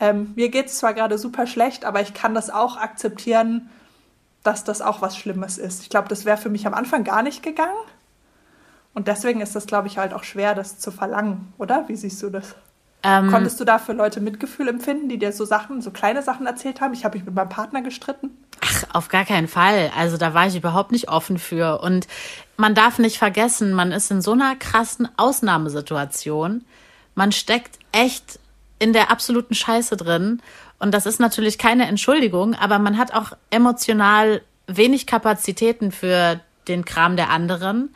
ähm, 0.00 0.32
mir 0.36 0.48
geht 0.48 0.66
es 0.66 0.78
zwar 0.78 0.94
gerade 0.94 1.18
super 1.18 1.46
schlecht, 1.46 1.84
aber 1.84 2.00
ich 2.00 2.14
kann 2.14 2.34
das 2.34 2.50
auch 2.50 2.76
akzeptieren, 2.76 3.68
dass 4.42 4.64
das 4.64 4.80
auch 4.80 5.02
was 5.02 5.16
Schlimmes 5.16 5.58
ist. 5.58 5.82
Ich 5.82 5.90
glaube, 5.90 6.08
das 6.08 6.24
wäre 6.24 6.36
für 6.36 6.50
mich 6.50 6.66
am 6.66 6.74
Anfang 6.74 7.04
gar 7.04 7.22
nicht 7.22 7.42
gegangen. 7.42 7.76
Und 8.94 9.08
deswegen 9.08 9.40
ist 9.40 9.54
das, 9.54 9.66
glaube 9.66 9.88
ich, 9.88 9.98
halt 9.98 10.12
auch 10.12 10.24
schwer, 10.24 10.54
das 10.54 10.78
zu 10.78 10.90
verlangen, 10.90 11.52
oder? 11.58 11.84
Wie 11.88 11.96
siehst 11.96 12.22
du 12.22 12.30
das? 12.30 12.54
Ähm, 13.02 13.30
Konntest 13.30 13.60
du 13.60 13.64
da 13.64 13.78
für 13.78 13.92
Leute 13.92 14.20
Mitgefühl 14.20 14.68
empfinden, 14.68 15.08
die 15.08 15.18
dir 15.18 15.32
so 15.32 15.44
Sachen, 15.44 15.82
so 15.82 15.90
kleine 15.90 16.22
Sachen 16.22 16.46
erzählt 16.46 16.80
haben? 16.80 16.94
Ich 16.94 17.04
habe 17.04 17.16
mich 17.16 17.24
mit 17.24 17.34
meinem 17.34 17.48
Partner 17.48 17.82
gestritten. 17.82 18.30
Ach, 18.60 18.84
auf 18.92 19.08
gar 19.08 19.24
keinen 19.24 19.46
Fall. 19.46 19.92
Also 19.96 20.16
da 20.16 20.34
war 20.34 20.48
ich 20.48 20.56
überhaupt 20.56 20.90
nicht 20.90 21.08
offen 21.08 21.38
für. 21.38 21.80
Und 21.80 22.08
man 22.56 22.74
darf 22.74 22.98
nicht 22.98 23.18
vergessen, 23.18 23.72
man 23.72 23.92
ist 23.92 24.10
in 24.10 24.20
so 24.20 24.32
einer 24.32 24.56
krassen 24.56 25.08
Ausnahmesituation. 25.16 26.64
Man 27.14 27.30
steckt 27.30 27.78
echt 27.92 28.40
in 28.78 28.92
der 28.92 29.10
absoluten 29.10 29.54
Scheiße 29.54 29.96
drin. 29.96 30.42
Und 30.78 30.92
das 30.92 31.06
ist 31.06 31.20
natürlich 31.20 31.58
keine 31.58 31.86
Entschuldigung, 31.86 32.54
aber 32.54 32.78
man 32.78 32.98
hat 32.98 33.12
auch 33.12 33.32
emotional 33.50 34.42
wenig 34.66 35.06
Kapazitäten 35.06 35.92
für 35.92 36.40
den 36.68 36.84
Kram 36.84 37.16
der 37.16 37.30
anderen. 37.30 37.94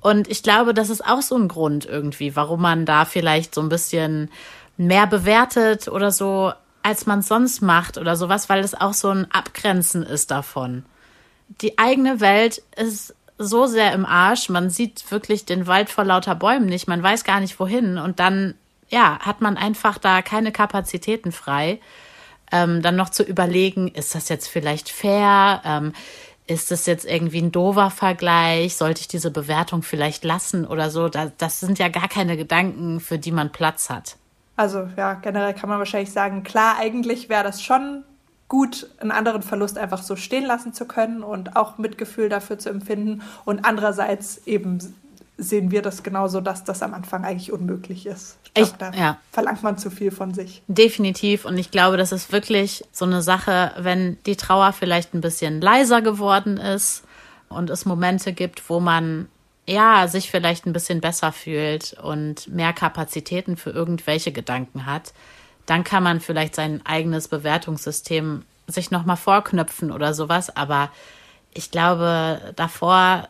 Und 0.00 0.28
ich 0.28 0.42
glaube, 0.42 0.74
das 0.74 0.90
ist 0.90 1.04
auch 1.06 1.22
so 1.22 1.36
ein 1.36 1.48
Grund 1.48 1.84
irgendwie, 1.84 2.34
warum 2.34 2.62
man 2.62 2.86
da 2.86 3.04
vielleicht 3.04 3.54
so 3.54 3.60
ein 3.60 3.68
bisschen 3.68 4.30
mehr 4.76 5.06
bewertet 5.06 5.88
oder 5.88 6.10
so, 6.10 6.52
als 6.82 7.06
man 7.06 7.22
sonst 7.22 7.60
macht 7.62 7.98
oder 7.98 8.16
sowas, 8.16 8.48
weil 8.48 8.60
es 8.60 8.74
auch 8.74 8.94
so 8.94 9.10
ein 9.10 9.30
Abgrenzen 9.30 10.02
ist 10.02 10.30
davon. 10.30 10.84
Die 11.60 11.78
eigene 11.78 12.20
Welt 12.20 12.62
ist 12.76 13.14
so 13.38 13.66
sehr 13.66 13.92
im 13.92 14.06
Arsch, 14.06 14.48
man 14.48 14.70
sieht 14.70 15.10
wirklich 15.10 15.44
den 15.44 15.66
Wald 15.66 15.90
vor 15.90 16.04
lauter 16.04 16.34
Bäumen 16.34 16.66
nicht, 16.66 16.88
man 16.88 17.02
weiß 17.02 17.24
gar 17.24 17.40
nicht 17.40 17.58
wohin 17.58 17.98
und 17.98 18.20
dann 18.20 18.54
ja, 18.92 19.18
hat 19.20 19.40
man 19.40 19.56
einfach 19.56 19.98
da 19.98 20.22
keine 20.22 20.52
Kapazitäten 20.52 21.32
frei. 21.32 21.80
Ähm, 22.52 22.82
dann 22.82 22.94
noch 22.94 23.08
zu 23.08 23.22
überlegen, 23.22 23.88
ist 23.88 24.14
das 24.14 24.28
jetzt 24.28 24.48
vielleicht 24.48 24.90
fair? 24.90 25.62
Ähm, 25.64 25.94
ist 26.46 26.70
das 26.70 26.84
jetzt 26.84 27.06
irgendwie 27.06 27.40
ein 27.40 27.52
dover 27.52 27.90
Vergleich? 27.90 28.76
Sollte 28.76 29.00
ich 29.00 29.08
diese 29.08 29.30
Bewertung 29.30 29.82
vielleicht 29.82 30.24
lassen 30.24 30.66
oder 30.66 30.90
so? 30.90 31.08
Das, 31.08 31.32
das 31.38 31.60
sind 31.60 31.78
ja 31.78 31.88
gar 31.88 32.08
keine 32.08 32.36
Gedanken, 32.36 33.00
für 33.00 33.18
die 33.18 33.32
man 33.32 33.50
Platz 33.50 33.88
hat. 33.88 34.16
Also 34.56 34.88
ja, 34.98 35.14
generell 35.14 35.54
kann 35.54 35.70
man 35.70 35.78
wahrscheinlich 35.78 36.12
sagen, 36.12 36.42
klar, 36.42 36.76
eigentlich 36.78 37.30
wäre 37.30 37.44
das 37.44 37.62
schon 37.62 38.04
gut, 38.48 38.90
einen 38.98 39.12
anderen 39.12 39.40
Verlust 39.40 39.78
einfach 39.78 40.02
so 40.02 40.14
stehen 40.14 40.44
lassen 40.44 40.74
zu 40.74 40.84
können 40.84 41.22
und 41.22 41.56
auch 41.56 41.78
Mitgefühl 41.78 42.28
dafür 42.28 42.58
zu 42.58 42.68
empfinden. 42.68 43.22
Und 43.46 43.64
andererseits 43.64 44.46
eben 44.46 44.78
sehen 45.42 45.70
wir 45.70 45.82
das 45.82 46.02
genauso, 46.02 46.40
dass 46.40 46.64
das 46.64 46.82
am 46.82 46.94
Anfang 46.94 47.24
eigentlich 47.24 47.52
unmöglich 47.52 48.06
ist. 48.06 48.38
Ich 48.44 48.52
glaub, 48.52 48.78
da 48.78 48.90
ja. 48.92 49.18
verlangt 49.30 49.62
man 49.62 49.78
zu 49.78 49.90
viel 49.90 50.10
von 50.10 50.34
sich. 50.34 50.62
Definitiv. 50.68 51.44
Und 51.44 51.58
ich 51.58 51.70
glaube, 51.70 51.96
das 51.96 52.12
ist 52.12 52.32
wirklich 52.32 52.84
so 52.92 53.04
eine 53.04 53.22
Sache, 53.22 53.72
wenn 53.78 54.18
die 54.26 54.36
Trauer 54.36 54.72
vielleicht 54.72 55.14
ein 55.14 55.20
bisschen 55.20 55.60
leiser 55.60 56.02
geworden 56.02 56.56
ist 56.56 57.04
und 57.48 57.70
es 57.70 57.84
Momente 57.84 58.32
gibt, 58.32 58.68
wo 58.68 58.80
man 58.80 59.28
ja 59.66 60.08
sich 60.08 60.30
vielleicht 60.30 60.66
ein 60.66 60.72
bisschen 60.72 61.00
besser 61.00 61.32
fühlt 61.32 61.94
und 62.02 62.48
mehr 62.48 62.72
Kapazitäten 62.72 63.56
für 63.56 63.70
irgendwelche 63.70 64.32
Gedanken 64.32 64.86
hat, 64.86 65.12
dann 65.66 65.84
kann 65.84 66.02
man 66.02 66.20
vielleicht 66.20 66.54
sein 66.54 66.84
eigenes 66.84 67.28
Bewertungssystem 67.28 68.42
sich 68.66 68.90
nochmal 68.90 69.16
vorknöpfen 69.16 69.92
oder 69.92 70.14
sowas. 70.14 70.54
Aber 70.56 70.90
ich 71.54 71.70
glaube, 71.70 72.52
davor 72.56 73.28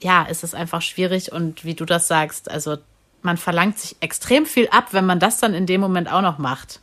ja, 0.00 0.22
ist 0.24 0.44
es 0.44 0.54
einfach 0.54 0.82
schwierig 0.82 1.32
und 1.32 1.64
wie 1.64 1.74
du 1.74 1.84
das 1.84 2.08
sagst, 2.08 2.50
also 2.50 2.76
man 3.22 3.36
verlangt 3.36 3.78
sich 3.78 3.96
extrem 4.00 4.46
viel 4.46 4.68
ab, 4.70 4.88
wenn 4.92 5.06
man 5.06 5.20
das 5.20 5.38
dann 5.38 5.54
in 5.54 5.66
dem 5.66 5.80
Moment 5.80 6.10
auch 6.10 6.22
noch 6.22 6.38
macht. 6.38 6.80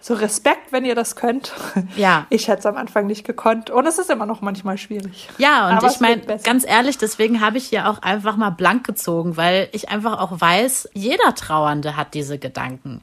So 0.00 0.14
Respekt, 0.14 0.70
wenn 0.70 0.84
ihr 0.84 0.94
das 0.94 1.16
könnt. 1.16 1.52
Ja. 1.96 2.26
Ich 2.30 2.48
hätte 2.48 2.60
es 2.60 2.66
am 2.66 2.76
Anfang 2.76 3.06
nicht 3.06 3.24
gekonnt 3.24 3.70
und 3.70 3.86
es 3.86 3.98
ist 3.98 4.10
immer 4.10 4.26
noch 4.26 4.40
manchmal 4.40 4.78
schwierig. 4.78 5.28
Ja, 5.38 5.68
und 5.68 5.78
Aber 5.78 5.88
ich 5.88 6.00
meine, 6.00 6.22
ganz 6.44 6.64
ehrlich, 6.66 6.98
deswegen 6.98 7.40
habe 7.40 7.58
ich 7.58 7.66
hier 7.66 7.88
auch 7.88 8.02
einfach 8.02 8.36
mal 8.36 8.50
blank 8.50 8.86
gezogen, 8.86 9.36
weil 9.36 9.68
ich 9.72 9.88
einfach 9.88 10.20
auch 10.20 10.40
weiß, 10.40 10.90
jeder 10.92 11.34
Trauernde 11.34 11.96
hat 11.96 12.14
diese 12.14 12.38
Gedanken. 12.38 13.02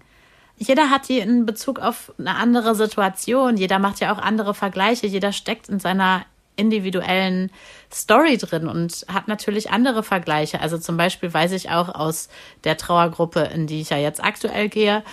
Jeder 0.57 0.89
hat 0.89 1.09
die 1.09 1.19
in 1.19 1.45
Bezug 1.45 1.79
auf 1.79 2.13
eine 2.17 2.35
andere 2.35 2.75
Situation. 2.75 3.57
Jeder 3.57 3.79
macht 3.79 3.99
ja 3.99 4.13
auch 4.13 4.19
andere 4.19 4.53
Vergleiche. 4.53 5.07
Jeder 5.07 5.33
steckt 5.33 5.67
in 5.67 5.79
seiner 5.79 6.25
individuellen 6.55 7.51
Story 7.91 8.37
drin 8.37 8.67
und 8.67 9.05
hat 9.07 9.27
natürlich 9.27 9.71
andere 9.71 10.03
Vergleiche. 10.03 10.59
Also 10.61 10.77
zum 10.77 10.97
Beispiel 10.97 11.33
weiß 11.33 11.51
ich 11.53 11.69
auch 11.69 11.89
aus 11.89 12.29
der 12.63 12.77
Trauergruppe, 12.77 13.41
in 13.41 13.67
die 13.67 13.81
ich 13.81 13.89
ja 13.89 13.97
jetzt 13.97 14.23
aktuell 14.23 14.69
gehe, 14.69 15.03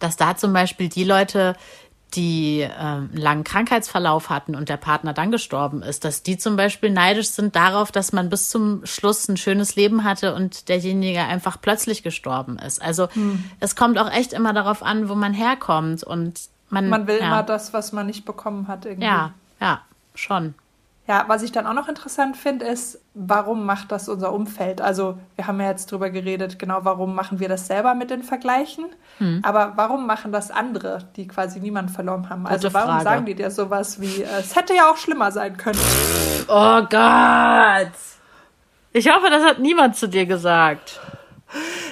dass 0.00 0.16
da 0.16 0.36
zum 0.36 0.52
Beispiel 0.52 0.88
die 0.88 1.04
Leute, 1.04 1.56
die 2.14 2.60
ähm, 2.60 3.10
einen 3.12 3.16
langen 3.16 3.44
Krankheitsverlauf 3.44 4.30
hatten 4.30 4.54
und 4.54 4.68
der 4.68 4.78
Partner 4.78 5.12
dann 5.12 5.30
gestorben 5.30 5.82
ist, 5.82 6.04
dass 6.04 6.22
die 6.22 6.38
zum 6.38 6.56
Beispiel 6.56 6.90
neidisch 6.90 7.28
sind 7.28 7.54
darauf, 7.54 7.92
dass 7.92 8.12
man 8.12 8.30
bis 8.30 8.48
zum 8.48 8.84
Schluss 8.86 9.28
ein 9.28 9.36
schönes 9.36 9.76
Leben 9.76 10.04
hatte 10.04 10.34
und 10.34 10.68
derjenige 10.68 11.20
einfach 11.20 11.60
plötzlich 11.60 12.02
gestorben 12.02 12.58
ist. 12.58 12.80
Also 12.80 13.08
hm. 13.12 13.44
es 13.60 13.76
kommt 13.76 13.98
auch 13.98 14.10
echt 14.10 14.32
immer 14.32 14.54
darauf 14.54 14.82
an, 14.82 15.08
wo 15.08 15.14
man 15.14 15.34
herkommt 15.34 16.02
und 16.02 16.40
man. 16.70 16.88
Man 16.88 17.06
will 17.06 17.18
ja. 17.18 17.26
immer 17.26 17.42
das, 17.42 17.74
was 17.74 17.92
man 17.92 18.06
nicht 18.06 18.24
bekommen 18.24 18.68
hat. 18.68 18.86
Irgendwie. 18.86 19.06
Ja, 19.06 19.34
ja, 19.60 19.82
schon. 20.14 20.54
Ja, 21.08 21.24
was 21.26 21.42
ich 21.42 21.52
dann 21.52 21.66
auch 21.66 21.72
noch 21.72 21.88
interessant 21.88 22.36
finde, 22.36 22.66
ist, 22.66 23.00
warum 23.14 23.64
macht 23.64 23.90
das 23.92 24.10
unser 24.10 24.30
Umfeld? 24.30 24.82
Also 24.82 25.18
wir 25.36 25.46
haben 25.46 25.58
ja 25.58 25.68
jetzt 25.68 25.90
drüber 25.90 26.10
geredet, 26.10 26.58
genau, 26.58 26.80
warum 26.82 27.14
machen 27.14 27.40
wir 27.40 27.48
das 27.48 27.66
selber 27.66 27.94
mit 27.94 28.10
den 28.10 28.22
Vergleichen? 28.22 28.84
Hm. 29.16 29.40
Aber 29.42 29.72
warum 29.76 30.06
machen 30.06 30.32
das 30.32 30.50
andere, 30.50 31.08
die 31.16 31.26
quasi 31.26 31.60
niemanden 31.60 31.90
verloren 31.90 32.28
haben? 32.28 32.46
Also 32.46 32.74
warum 32.74 32.90
Frage. 32.90 33.04
sagen 33.04 33.24
die 33.24 33.34
dir 33.34 33.50
sowas 33.50 34.02
wie, 34.02 34.22
äh, 34.22 34.40
es 34.40 34.54
hätte 34.54 34.74
ja 34.74 34.90
auch 34.90 34.98
schlimmer 34.98 35.32
sein 35.32 35.56
können? 35.56 35.80
Oh 36.46 36.82
Gott! 36.90 37.92
Ich 38.92 39.10
hoffe, 39.10 39.30
das 39.30 39.44
hat 39.44 39.60
niemand 39.60 39.96
zu 39.96 40.08
dir 40.08 40.26
gesagt. 40.26 41.00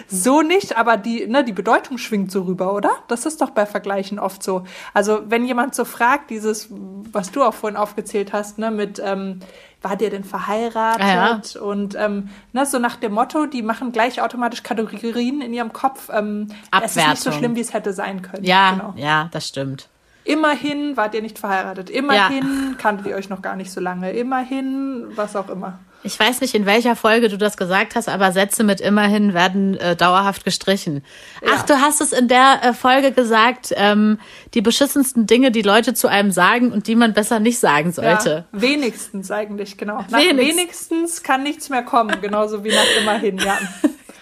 So 0.09 0.43
nicht, 0.43 0.77
aber 0.77 0.97
die, 0.97 1.27
ne, 1.27 1.43
die 1.43 1.53
Bedeutung 1.53 1.99
schwingt 1.99 2.31
so 2.31 2.43
rüber, 2.43 2.75
oder? 2.75 2.91
Das 3.09 3.27
ist 3.27 3.41
doch 3.41 3.51
bei 3.51 3.67
Vergleichen 3.67 4.19
oft 4.19 4.43
so. 4.43 4.65
Also 4.95 5.23
wenn 5.27 5.45
jemand 5.45 5.75
so 5.75 5.85
fragt, 5.85 6.31
dieses, 6.31 6.69
was 6.71 7.33
du 7.33 7.43
auch 7.43 7.55
vorhin 7.55 7.77
aufgezählt 7.77 8.33
hast, 8.33 8.59
ne, 8.59 8.71
mit 8.71 9.01
ähm, 9.05 9.41
war 9.83 9.97
der 9.97 10.11
denn 10.11 10.25
verheiratet? 10.25 11.55
Ja. 11.55 11.61
Und 11.61 11.95
ähm, 11.97 12.29
ne, 12.53 12.67
so 12.67 12.79
nach 12.79 12.97
dem 12.97 13.13
Motto, 13.13 13.47
die 13.47 13.63
machen 13.63 13.93
gleich 13.93 14.21
automatisch 14.21 14.63
Kategorien 14.63 15.41
in 15.41 15.53
ihrem 15.53 15.73
Kopf. 15.73 16.11
Ähm, 16.13 16.49
es 16.83 16.97
ist 16.97 17.09
nicht 17.09 17.23
so 17.23 17.33
schlimm, 17.33 17.57
wie 17.57 17.61
es 17.61 17.73
hätte 17.73 17.93
sein 17.93 18.23
können. 18.23 18.45
Ja, 18.45 18.73
genau. 18.73 18.95
ja, 18.97 19.29
das 19.33 19.49
stimmt. 19.49 19.89
Immerhin 20.25 20.97
wart 20.97 21.15
ihr 21.15 21.23
nicht 21.23 21.39
verheiratet. 21.39 21.89
Immerhin 21.89 22.71
ja. 22.71 22.77
kanntet 22.79 23.07
ihr 23.07 23.15
euch 23.15 23.29
noch 23.29 23.43
gar 23.43 23.55
nicht 23.55 23.71
so 23.71 23.81
lange. 23.81 24.11
Immerhin, 24.11 25.07
was 25.15 25.37
auch 25.37 25.49
immer. 25.49 25.79
Ich 26.07 26.21
weiß 26.21 26.41
nicht, 26.41 26.55
in 26.55 26.67
welcher 26.67 26.95
Folge 26.95 27.29
du 27.29 27.37
das 27.37 27.57
gesagt 27.57 27.97
hast, 27.97 28.09
aber 28.09 28.31
Sätze 28.31 28.63
mit 28.63 28.81
immerhin 28.81 29.35
werden 29.35 29.77
äh, 29.77 29.97
dauerhaft 29.97 30.45
gestrichen. 30.45 31.05
Ja. 31.45 31.55
Ach, 31.57 31.63
du 31.65 31.81
hast 31.81 32.01
es 32.01 32.13
in 32.13 32.29
der 32.29 32.61
äh, 32.63 32.73
Folge 32.73 33.11
gesagt, 33.11 33.75
ähm, 33.77 34.21
die 34.55 34.61
beschissensten 34.61 35.27
Dinge, 35.27 35.51
die 35.51 35.63
Leute 35.63 35.95
zu 35.95 36.07
einem 36.07 36.31
sagen 36.31 36.71
und 36.71 36.87
die 36.87 36.95
man 36.95 37.13
besser 37.13 37.41
nicht 37.41 37.59
sagen 37.59 37.91
sollte. 37.91 38.47
Ja, 38.53 38.61
wenigstens 38.61 39.33
eigentlich, 39.33 39.77
genau. 39.77 40.05
Nach 40.09 40.21
wenigstens. 40.21 40.57
wenigstens 40.57 41.23
kann 41.25 41.43
nichts 41.43 41.71
mehr 41.71 41.83
kommen, 41.83 42.21
genauso 42.21 42.63
wie 42.63 42.71
nach 42.71 43.01
immerhin, 43.01 43.39
ja. 43.39 43.59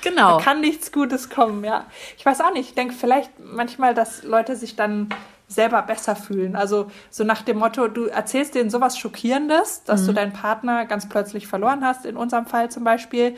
Genau. 0.03 0.37
Da 0.37 0.44
kann 0.44 0.61
nichts 0.61 0.92
Gutes 0.92 1.31
kommen, 1.31 1.64
ja. 1.64 1.87
Ich 2.18 2.27
weiß 2.27 2.42
auch 2.42 2.53
nicht, 2.53 2.68
ich 2.68 2.75
denke 2.75 2.92
vielleicht 2.92 3.31
manchmal, 3.38 3.94
dass 3.94 4.23
Leute 4.23 4.55
sich 4.55 4.77
dann 4.77 5.09
selber 5.55 5.83
besser 5.83 6.17
fühlen. 6.17 6.57
Also 6.57 6.90
so 7.11 7.25
nach 7.25 7.43
dem 7.43 7.59
Motto, 7.59 7.88
du 7.88 8.07
erzählst 8.07 8.55
denen 8.55 8.71
sowas 8.71 8.99
Schockierendes, 8.99 9.85
dass 9.85 10.03
mhm. 10.03 10.07
du 10.07 10.12
deinen 10.14 10.33
Partner 10.33 10.87
ganz 10.87 11.09
plötzlich 11.09 11.47
verloren 11.47 11.85
hast, 11.85 12.07
in 12.07 12.17
unserem 12.17 12.47
Fall 12.47 12.71
zum 12.71 12.85
Beispiel, 12.85 13.37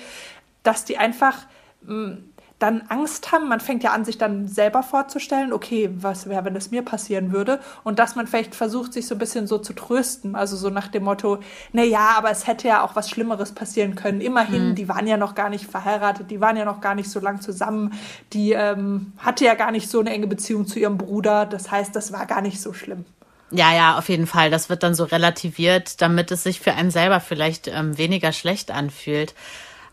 dass 0.62 0.84
die 0.84 0.98
einfach 0.98 1.46
mm, 1.82 2.14
dann 2.58 2.82
Angst 2.88 3.32
haben. 3.32 3.48
Man 3.48 3.60
fängt 3.60 3.82
ja 3.82 3.92
an, 3.92 4.04
sich 4.04 4.16
dann 4.16 4.48
selber 4.48 4.82
vorzustellen, 4.82 5.52
okay, 5.52 5.90
was 5.92 6.28
wäre, 6.28 6.44
wenn 6.44 6.56
es 6.56 6.70
mir 6.70 6.82
passieren 6.82 7.32
würde? 7.32 7.60
Und 7.84 7.98
dass 7.98 8.16
man 8.16 8.26
vielleicht 8.26 8.54
versucht, 8.54 8.94
sich 8.94 9.06
so 9.06 9.14
ein 9.14 9.18
bisschen 9.18 9.46
so 9.46 9.58
zu 9.58 9.74
trösten. 9.74 10.34
Also 10.34 10.56
so 10.56 10.70
nach 10.70 10.88
dem 10.88 11.04
Motto, 11.04 11.38
na 11.72 11.82
ja, 11.82 12.14
aber 12.16 12.30
es 12.30 12.46
hätte 12.46 12.68
ja 12.68 12.82
auch 12.82 12.96
was 12.96 13.10
Schlimmeres 13.10 13.52
passieren 13.52 13.94
können. 13.94 14.20
Immerhin, 14.20 14.70
mhm. 14.70 14.74
die 14.74 14.88
waren 14.88 15.06
ja 15.06 15.18
noch 15.18 15.34
gar 15.34 15.50
nicht 15.50 15.70
verheiratet, 15.70 16.30
die 16.30 16.40
waren 16.40 16.56
ja 16.56 16.64
noch 16.64 16.80
gar 16.80 16.94
nicht 16.94 17.10
so 17.10 17.20
lang 17.20 17.42
zusammen. 17.42 17.92
Die 18.32 18.52
ähm, 18.52 19.12
hatte 19.18 19.44
ja 19.44 19.54
gar 19.54 19.70
nicht 19.70 19.90
so 19.90 20.00
eine 20.00 20.10
enge 20.10 20.26
Beziehung 20.26 20.66
zu 20.66 20.78
ihrem 20.78 20.96
Bruder. 20.96 21.44
Das 21.44 21.70
heißt, 21.70 21.94
das 21.94 22.12
war 22.12 22.24
gar 22.24 22.40
nicht 22.40 22.60
so 22.60 22.72
schlimm. 22.72 23.04
Ja, 23.50 23.72
ja, 23.74 23.98
auf 23.98 24.08
jeden 24.08 24.26
Fall. 24.26 24.50
Das 24.50 24.68
wird 24.70 24.82
dann 24.82 24.94
so 24.94 25.04
relativiert, 25.04 26.00
damit 26.02 26.32
es 26.32 26.42
sich 26.42 26.60
für 26.60 26.72
einen 26.72 26.90
selber 26.90 27.20
vielleicht 27.20 27.68
ähm, 27.68 27.96
weniger 27.96 28.32
schlecht 28.32 28.70
anfühlt. 28.70 29.34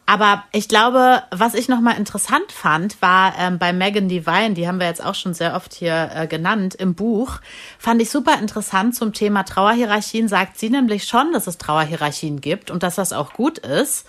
Aber 0.06 0.44
ich 0.52 0.68
glaube, 0.68 1.24
was 1.32 1.54
ich 1.54 1.70
nochmal 1.70 1.98
interessant 1.98 2.52
fand, 2.52 3.02
war 3.02 3.34
ähm, 3.40 3.58
bei 3.58 3.72
Megan 3.72 4.10
Devine, 4.10 4.54
die 4.54 4.68
haben 4.68 4.80
wir 4.80 4.88
jetzt 4.88 5.04
auch 5.04 5.16
schon 5.16 5.34
sehr 5.34 5.56
oft 5.56 5.74
hier 5.74 6.10
äh, 6.14 6.28
genannt, 6.28 6.76
im 6.76 6.94
Buch, 6.94 7.40
fand 7.80 8.02
ich 8.02 8.10
super 8.10 8.38
interessant 8.38 8.96
zum 8.96 9.14
Thema 9.14 9.44
Trauerhierarchien, 9.44 10.28
sagt 10.28 10.60
sie 10.60 10.70
nämlich 10.70 11.06
schon, 11.06 11.32
dass 11.32 11.48
es 11.48 11.58
Trauerhierarchien 11.58 12.42
gibt 12.42 12.70
und 12.70 12.84
dass 12.84 12.96
das 12.96 13.14
auch 13.14 13.32
gut 13.32 13.60
ist. 13.60 14.06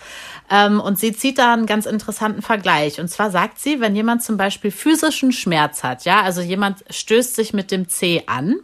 Ähm, 0.51 0.81
und 0.81 0.99
sie 0.99 1.13
zieht 1.13 1.37
da 1.37 1.53
einen 1.53 1.65
ganz 1.65 1.85
interessanten 1.85 2.41
Vergleich. 2.41 2.99
Und 2.99 3.07
zwar 3.07 3.31
sagt 3.31 3.59
sie, 3.59 3.79
wenn 3.79 3.95
jemand 3.95 4.21
zum 4.21 4.35
Beispiel 4.35 4.71
physischen 4.71 5.31
Schmerz 5.31 5.83
hat, 5.83 6.03
ja, 6.03 6.21
also 6.21 6.41
jemand 6.41 6.83
stößt 6.89 7.35
sich 7.35 7.53
mit 7.53 7.71
dem 7.71 7.87
C 7.87 8.23
an, 8.27 8.55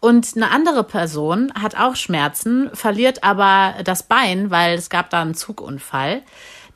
und 0.00 0.36
eine 0.36 0.52
andere 0.52 0.84
Person 0.84 1.52
hat 1.60 1.76
auch 1.76 1.96
Schmerzen, 1.96 2.70
verliert 2.72 3.24
aber 3.24 3.82
das 3.82 4.04
Bein, 4.04 4.52
weil 4.52 4.78
es 4.78 4.90
gab 4.90 5.10
da 5.10 5.20
einen 5.20 5.34
Zugunfall 5.34 6.22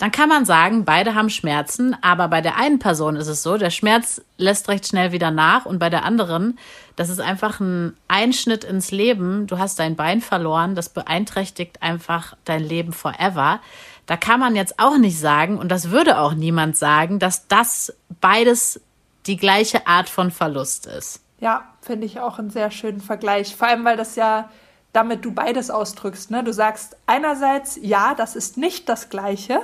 dann 0.03 0.11
kann 0.11 0.29
man 0.29 0.45
sagen, 0.45 0.85
beide 0.85 1.15
haben 1.15 1.31
Schmerzen, 1.31 1.97
aber 2.03 2.27
bei 2.27 2.41
der 2.41 2.57
einen 2.57 2.81
Person 2.81 3.15
ist 3.15 3.29
es 3.29 3.45
so, 3.45 3.57
der 3.57 3.71
Schmerz 3.71 4.21
lässt 4.37 4.69
recht 4.69 4.89
schnell 4.89 5.13
wieder 5.13 5.31
nach 5.31 5.65
und 5.65 5.79
bei 5.79 5.91
der 5.91 6.05
anderen, 6.05 6.59
das 6.97 7.09
ist 7.09 7.21
einfach 7.21 7.61
ein 7.61 7.97
Einschnitt 8.09 8.65
ins 8.65 8.91
Leben. 8.91 9.47
Du 9.47 9.59
hast 9.59 9.79
dein 9.79 9.95
Bein 9.95 10.21
verloren, 10.21 10.75
das 10.75 10.89
beeinträchtigt 10.89 11.85
einfach 11.85 12.37
dein 12.45 12.65
Leben 12.65 12.93
forever. 12.93 13.61
Da 14.07 14.17
kann 14.17 14.41
man 14.41 14.57
jetzt 14.57 14.81
auch 14.81 14.99
nicht 14.99 15.21
sagen, 15.21 15.57
und 15.57 15.69
das 15.69 15.91
würde 15.91 16.19
auch 16.19 16.35
niemand 16.35 16.77
sagen, 16.77 17.21
dass 17.21 17.47
das 17.47 17.95
beides 18.21 18.81
die 19.27 19.37
gleiche 19.37 19.87
Art 19.87 20.09
von 20.09 20.33
Verlust 20.33 20.87
ist. 20.87 21.21
Ja, 21.39 21.63
finde 21.81 22.07
ich 22.07 22.19
auch 22.19 22.41
einen 22.41 22.51
sehr 22.51 22.73
schönen 22.73 23.01
Vergleich. 23.01 23.55
Vor 23.55 23.69
allem, 23.69 23.85
weil 23.85 23.97
das 23.97 24.17
ja 24.17 24.49
damit 24.93 25.25
du 25.25 25.33
beides 25.33 25.71
ausdrückst. 25.71 26.31
Ne? 26.31 26.45
Du 26.45 26.53
sagst 26.53 26.97
einerseits, 27.07 27.79
ja, 27.81 28.15
das 28.15 28.37
ist 28.37 28.57
nicht 28.57 28.89
das 28.89 29.09
Gleiche. 29.09 29.61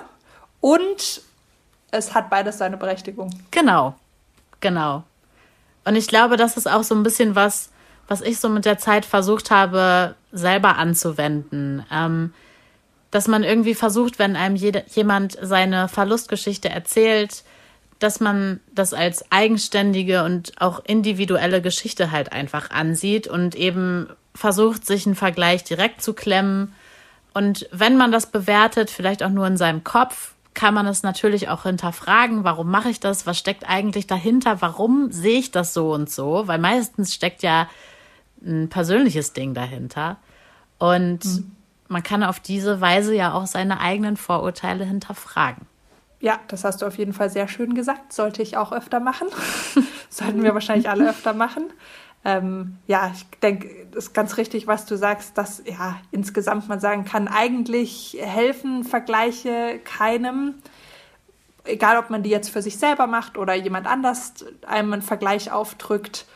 Und 0.61 1.23
es 1.91 2.15
hat 2.15 2.31
beides 2.31 2.59
seine 2.59 2.77
Berechtigung. 2.77 3.31
Genau, 3.51 3.95
genau. 4.61 5.05
Und 5.85 5.97
ich 5.97 6.09
glaube, 6.09 6.37
das 6.37 6.57
ist 6.57 6.69
auch 6.69 6.83
so 6.83 6.95
ein 6.95 7.03
bisschen 7.03 7.35
was, 7.35 7.71
was 8.09 8.21
ich 8.21 8.39
so 8.41 8.49
mit 8.49 8.65
der 8.65 8.79
Zeit 8.79 9.05
versucht 9.05 9.51
habe, 9.51 10.15
selber 10.33 10.77
anzuwenden. 10.77 11.85
Ähm, 11.91 12.35
dass 13.11 13.27
man 13.27 13.43
irgendwie 13.43 13.75
versucht, 13.75 14.19
wenn 14.19 14.37
einem 14.37 14.57
jede, 14.57 14.85
jemand 14.95 15.39
seine 15.41 15.89
Verlustgeschichte 15.89 16.69
erzählt, 16.69 17.43
dass 17.99 18.21
man 18.21 18.61
das 18.73 18.93
als 18.95 19.25
eigenständige 19.33 20.25
und 20.25 20.61
auch 20.61 20.85
individuelle 20.85 21.63
Geschichte 21.63 22.11
halt 22.11 22.33
einfach 22.33 22.71
ansieht 22.71 23.27
und 23.27 23.55
eben 23.55 24.09
versucht, 24.35 24.87
sich 24.87 25.07
einen 25.07 25.17
Vergleich 25.17 25.65
direkt 25.65 26.03
zu 26.03 26.13
klemmen 26.13 26.75
Und 27.35 27.69
wenn 27.73 27.97
man 27.97 28.13
das 28.13 28.27
bewertet, 28.27 28.91
vielleicht 28.91 29.23
auch 29.23 29.31
nur 29.31 29.47
in 29.47 29.57
seinem 29.57 29.85
Kopf, 29.85 30.35
kann 30.59 30.75
man 30.75 30.89
es 30.89 31.05
natürlich 31.05 31.49
auch 31.49 31.63
hinterfragen, 31.63 32.43
warum 32.43 32.69
mache 32.69 32.91
ich 32.91 32.99
das? 32.99 33.29
Was 33.29 33.39
steckt 33.39 33.69
eigentlich 33.69 34.09
dahinter? 34.09 34.61
Warum 34.61 35.13
sehe 35.13 35.39
ich 35.39 35.53
das 35.53 35.73
so 35.73 35.93
und 35.93 36.11
so? 36.11 36.49
Weil 36.49 36.59
meistens 36.59 37.15
steckt 37.15 37.45
ja 37.45 37.69
ein 38.45 38.69
persönliches 38.69 39.33
Ding 39.33 39.55
dahinter. 39.55 40.17
Und 40.79 41.25
mhm. 41.25 41.53
man 41.87 42.03
kann 42.03 42.25
auf 42.25 42.41
diese 42.41 42.81
Weise 42.81 43.15
ja 43.15 43.35
auch 43.35 43.47
seine 43.47 43.79
eigenen 43.79 44.17
Vorurteile 44.17 44.85
hinterfragen. 44.85 45.65
Ja, 46.19 46.41
das 46.49 46.65
hast 46.65 46.83
du 46.83 46.87
auf 46.87 46.99
jeden 46.99 47.13
Fall 47.13 47.31
sehr 47.31 47.47
schön 47.47 47.75
gesagt. 47.75 48.13
Sollte 48.13 48.43
ich 48.43 48.57
auch 48.57 48.73
öfter 48.73 48.99
machen. 48.99 49.29
Sollten 50.09 50.43
wir 50.43 50.55
wahrscheinlich 50.55 50.91
alle 50.91 51.09
öfter 51.11 51.35
machen. 51.35 51.71
Ähm, 52.25 52.79
ja, 52.87 53.13
ich 53.15 53.25
denke, 53.41 53.87
das 53.93 54.07
ist 54.07 54.13
ganz 54.13 54.37
richtig, 54.37 54.67
was 54.67 54.87
du 54.87 54.97
sagst, 54.97 55.39
dass 55.39 55.63
ja 55.65 55.99
insgesamt 56.11 56.69
man 56.69 56.81
sagen 56.81 57.05
kann, 57.05 57.29
eigentlich 57.29 58.17
helfen 58.21 58.85
Vergleiche 58.85 59.81
keinem. 59.85 60.55
Egal, 61.65 61.99
ob 61.99 62.11
man 62.11 62.23
die 62.23 62.31
jetzt 62.31 62.51
für 62.51 62.63
sich 62.63 62.79
selber 62.79 63.07
macht 63.07 63.39
oder 63.39 63.55
jemand 63.55 63.87
anders 63.87 64.45
einem 64.67 64.93
einen 64.93 65.03
Vergleich 65.03 65.53
aufdrückt. 65.53 66.27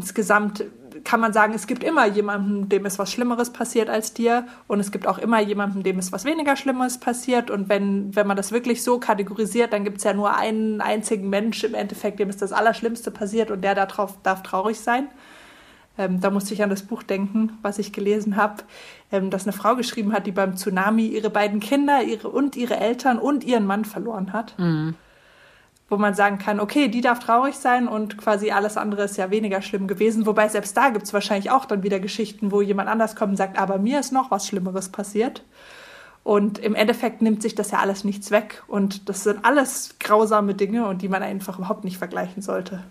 Insgesamt 0.00 0.64
kann 1.04 1.20
man 1.20 1.34
sagen, 1.34 1.52
es 1.52 1.66
gibt 1.66 1.84
immer 1.84 2.06
jemanden, 2.06 2.70
dem 2.70 2.86
ist 2.86 2.98
was 2.98 3.12
Schlimmeres 3.12 3.52
passiert 3.52 3.90
als 3.90 4.14
dir 4.14 4.46
und 4.66 4.80
es 4.80 4.90
gibt 4.90 5.06
auch 5.06 5.18
immer 5.18 5.38
jemanden, 5.38 5.82
dem 5.82 5.98
ist 5.98 6.10
was 6.10 6.24
weniger 6.24 6.56
Schlimmeres 6.56 6.98
passiert 6.98 7.50
und 7.50 7.68
wenn, 7.68 8.16
wenn 8.16 8.26
man 8.26 8.36
das 8.36 8.50
wirklich 8.50 8.82
so 8.82 8.98
kategorisiert, 8.98 9.74
dann 9.74 9.84
gibt 9.84 9.98
es 9.98 10.04
ja 10.04 10.14
nur 10.14 10.34
einen 10.34 10.80
einzigen 10.80 11.28
Mensch 11.28 11.62
im 11.64 11.74
Endeffekt, 11.74 12.18
dem 12.18 12.30
ist 12.30 12.40
das 12.40 12.52
Allerschlimmste 12.52 13.10
passiert 13.10 13.50
und 13.50 13.62
der 13.62 13.74
darauf 13.74 14.16
darf 14.22 14.42
traurig 14.42 14.80
sein. 14.80 15.08
Ähm, 15.98 16.20
da 16.20 16.30
musste 16.30 16.54
ich 16.54 16.62
an 16.62 16.70
das 16.70 16.82
Buch 16.82 17.02
denken, 17.02 17.58
was 17.60 17.78
ich 17.78 17.92
gelesen 17.92 18.36
habe, 18.36 18.62
ähm, 19.12 19.28
dass 19.28 19.44
eine 19.44 19.52
Frau 19.52 19.76
geschrieben 19.76 20.14
hat, 20.14 20.26
die 20.26 20.32
beim 20.32 20.56
Tsunami 20.56 21.08
ihre 21.08 21.28
beiden 21.28 21.60
Kinder 21.60 22.02
ihre, 22.02 22.28
und 22.28 22.56
ihre 22.56 22.78
Eltern 22.78 23.18
und 23.18 23.44
ihren 23.44 23.66
Mann 23.66 23.84
verloren 23.84 24.32
hat. 24.32 24.58
Mhm 24.58 24.94
wo 25.90 25.96
man 25.96 26.14
sagen 26.14 26.38
kann, 26.38 26.60
okay, 26.60 26.88
die 26.88 27.00
darf 27.00 27.18
traurig 27.18 27.56
sein 27.56 27.88
und 27.88 28.16
quasi 28.16 28.52
alles 28.52 28.76
andere 28.76 29.02
ist 29.02 29.16
ja 29.16 29.30
weniger 29.30 29.60
schlimm 29.60 29.88
gewesen. 29.88 30.24
Wobei 30.24 30.48
selbst 30.48 30.76
da 30.76 30.90
gibt 30.90 31.04
es 31.04 31.12
wahrscheinlich 31.12 31.50
auch 31.50 31.64
dann 31.64 31.82
wieder 31.82 31.98
Geschichten, 31.98 32.52
wo 32.52 32.62
jemand 32.62 32.88
anders 32.88 33.16
kommt 33.16 33.32
und 33.32 33.36
sagt, 33.36 33.58
aber 33.58 33.78
mir 33.78 33.98
ist 33.98 34.12
noch 34.12 34.30
was 34.30 34.46
Schlimmeres 34.46 34.88
passiert. 34.88 35.42
Und 36.22 36.58
im 36.60 36.76
Endeffekt 36.76 37.22
nimmt 37.22 37.42
sich 37.42 37.56
das 37.56 37.72
ja 37.72 37.78
alles 37.78 38.04
nichts 38.04 38.30
weg. 38.30 38.62
Und 38.68 39.08
das 39.08 39.24
sind 39.24 39.44
alles 39.44 39.96
grausame 39.98 40.54
Dinge 40.54 40.86
und 40.86 41.02
die 41.02 41.08
man 41.08 41.24
einfach 41.24 41.58
überhaupt 41.58 41.82
nicht 41.82 41.98
vergleichen 41.98 42.40
sollte. 42.40 42.84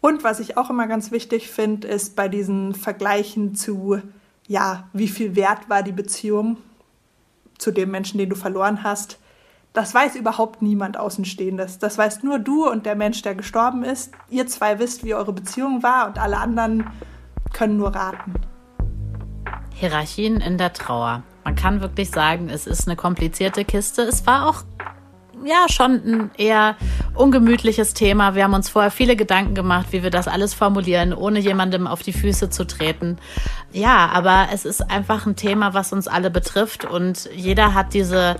Und 0.00 0.24
was 0.24 0.40
ich 0.40 0.56
auch 0.56 0.70
immer 0.70 0.88
ganz 0.88 1.12
wichtig 1.12 1.48
finde, 1.48 1.86
ist 1.86 2.16
bei 2.16 2.28
diesen 2.28 2.74
Vergleichen 2.74 3.54
zu, 3.54 4.00
ja, 4.48 4.88
wie 4.92 5.08
viel 5.08 5.36
wert 5.36 5.68
war 5.68 5.84
die 5.84 5.92
Beziehung 5.92 6.56
zu 7.56 7.70
dem 7.70 7.92
Menschen, 7.92 8.18
den 8.18 8.30
du 8.30 8.36
verloren 8.36 8.82
hast, 8.82 9.18
das 9.72 9.94
weiß 9.94 10.16
überhaupt 10.16 10.62
niemand 10.62 10.98
Außenstehendes. 10.98 11.78
Das 11.78 11.98
weißt 11.98 12.24
nur 12.24 12.38
du 12.38 12.68
und 12.68 12.86
der 12.86 12.96
Mensch, 12.96 13.22
der 13.22 13.34
gestorben 13.34 13.84
ist. 13.84 14.12
Ihr 14.28 14.46
zwei 14.46 14.78
wisst, 14.78 15.04
wie 15.04 15.14
eure 15.14 15.32
Beziehung 15.32 15.82
war 15.82 16.08
und 16.08 16.18
alle 16.18 16.38
anderen 16.38 16.90
können 17.52 17.76
nur 17.76 17.94
raten. 17.94 18.34
Hierarchien 19.74 20.40
in 20.40 20.58
der 20.58 20.72
Trauer. 20.72 21.22
Man 21.44 21.54
kann 21.54 21.80
wirklich 21.80 22.10
sagen, 22.10 22.48
es 22.48 22.66
ist 22.66 22.88
eine 22.88 22.96
komplizierte 22.96 23.64
Kiste. 23.64 24.02
Es 24.02 24.26
war 24.26 24.48
auch 24.48 24.64
ja 25.44 25.66
schon 25.68 25.92
ein 25.92 26.30
eher 26.36 26.76
ungemütliches 27.18 27.94
Thema. 27.94 28.34
Wir 28.34 28.44
haben 28.44 28.54
uns 28.54 28.68
vorher 28.68 28.90
viele 28.90 29.16
Gedanken 29.16 29.54
gemacht, 29.54 29.88
wie 29.90 30.02
wir 30.02 30.10
das 30.10 30.28
alles 30.28 30.54
formulieren, 30.54 31.12
ohne 31.12 31.38
jemandem 31.38 31.86
auf 31.86 32.02
die 32.02 32.12
Füße 32.12 32.50
zu 32.50 32.66
treten. 32.66 33.18
Ja, 33.72 34.08
aber 34.12 34.48
es 34.52 34.64
ist 34.64 34.90
einfach 34.90 35.26
ein 35.26 35.36
Thema, 35.36 35.74
was 35.74 35.92
uns 35.92 36.08
alle 36.08 36.30
betrifft 36.30 36.84
und 36.84 37.28
jeder 37.34 37.74
hat 37.74 37.94
diese 37.94 38.36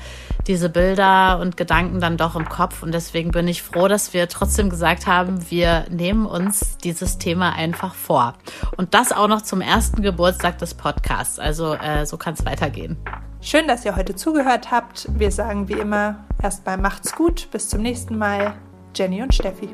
diese 0.49 0.71
Bilder 0.71 1.39
und 1.41 1.57
Gedanken 1.57 2.01
dann 2.01 2.17
doch 2.17 2.35
im 2.35 2.49
Kopf. 2.49 2.83
Und 2.83 2.93
deswegen 2.93 3.31
bin 3.31 3.47
ich 3.47 3.63
froh, 3.63 3.87
dass 3.87 4.15
wir 4.15 4.29
trotzdem 4.29 4.71
gesagt 4.71 5.07
haben, 5.07 5.51
wir 5.51 5.85
nehmen 5.91 6.27
uns 6.27 6.79
dieses 6.79 7.19
Thema 7.19 7.53
einfach 7.53 7.95
vor. 7.95 8.35
Und 8.77 8.95
das 8.95 9.13
auch 9.13 9.29
noch 9.29 9.43
zum 9.43 9.61
ersten 9.61 10.03
Geburtstag 10.03 10.59
des 10.59 10.75
Podcasts. 10.75 11.39
Also 11.39 11.75
äh, 11.75 12.07
so 12.07 12.17
kann 12.17 12.35
es 12.35 12.45
weitergehen. 12.47 12.97
Schön, 13.41 13.69
dass 13.69 13.85
ihr 13.85 13.95
heute 13.95 14.17
zugehört 14.17 14.71
habt. 14.71 15.07
Wir 15.17 15.31
sagen 15.31 15.69
wie 15.69 15.75
immer 15.75 16.25
erstmal 16.43 16.79
macht's 16.79 17.15
gut. 17.15 17.49
Bis 17.53 17.69
zum 17.69 17.83
nächsten 17.83 18.17
Mal. 18.17 18.55
Jenny 18.99 19.23
und 19.23 19.33
Steffi. 19.33 19.69